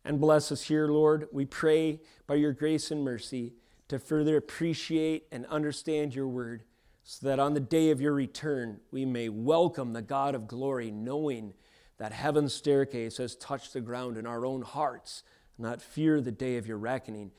[0.05, 1.27] And bless us here, Lord.
[1.31, 3.53] We pray by your grace and mercy
[3.89, 6.63] to further appreciate and understand your word,
[7.03, 10.89] so that on the day of your return we may welcome the God of glory,
[10.89, 11.53] knowing
[11.97, 15.23] that heaven's staircase has touched the ground in our own hearts,
[15.57, 17.31] not fear the day of your reckoning,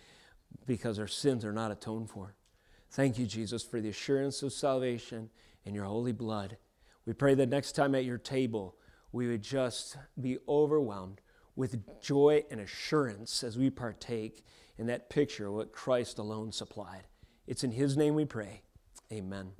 [0.66, 2.34] because our sins are not atoned for.
[2.94, 5.28] Thank you, Jesus, for the assurance of salvation
[5.64, 6.58] in your holy blood.
[7.06, 8.76] We pray that next time at your table,
[9.10, 11.20] we would just be overwhelmed
[11.56, 14.44] with joy and assurance as we partake
[14.78, 17.08] in that picture of what Christ alone supplied.
[17.48, 18.62] It's in His name we pray.
[19.12, 19.54] Amen.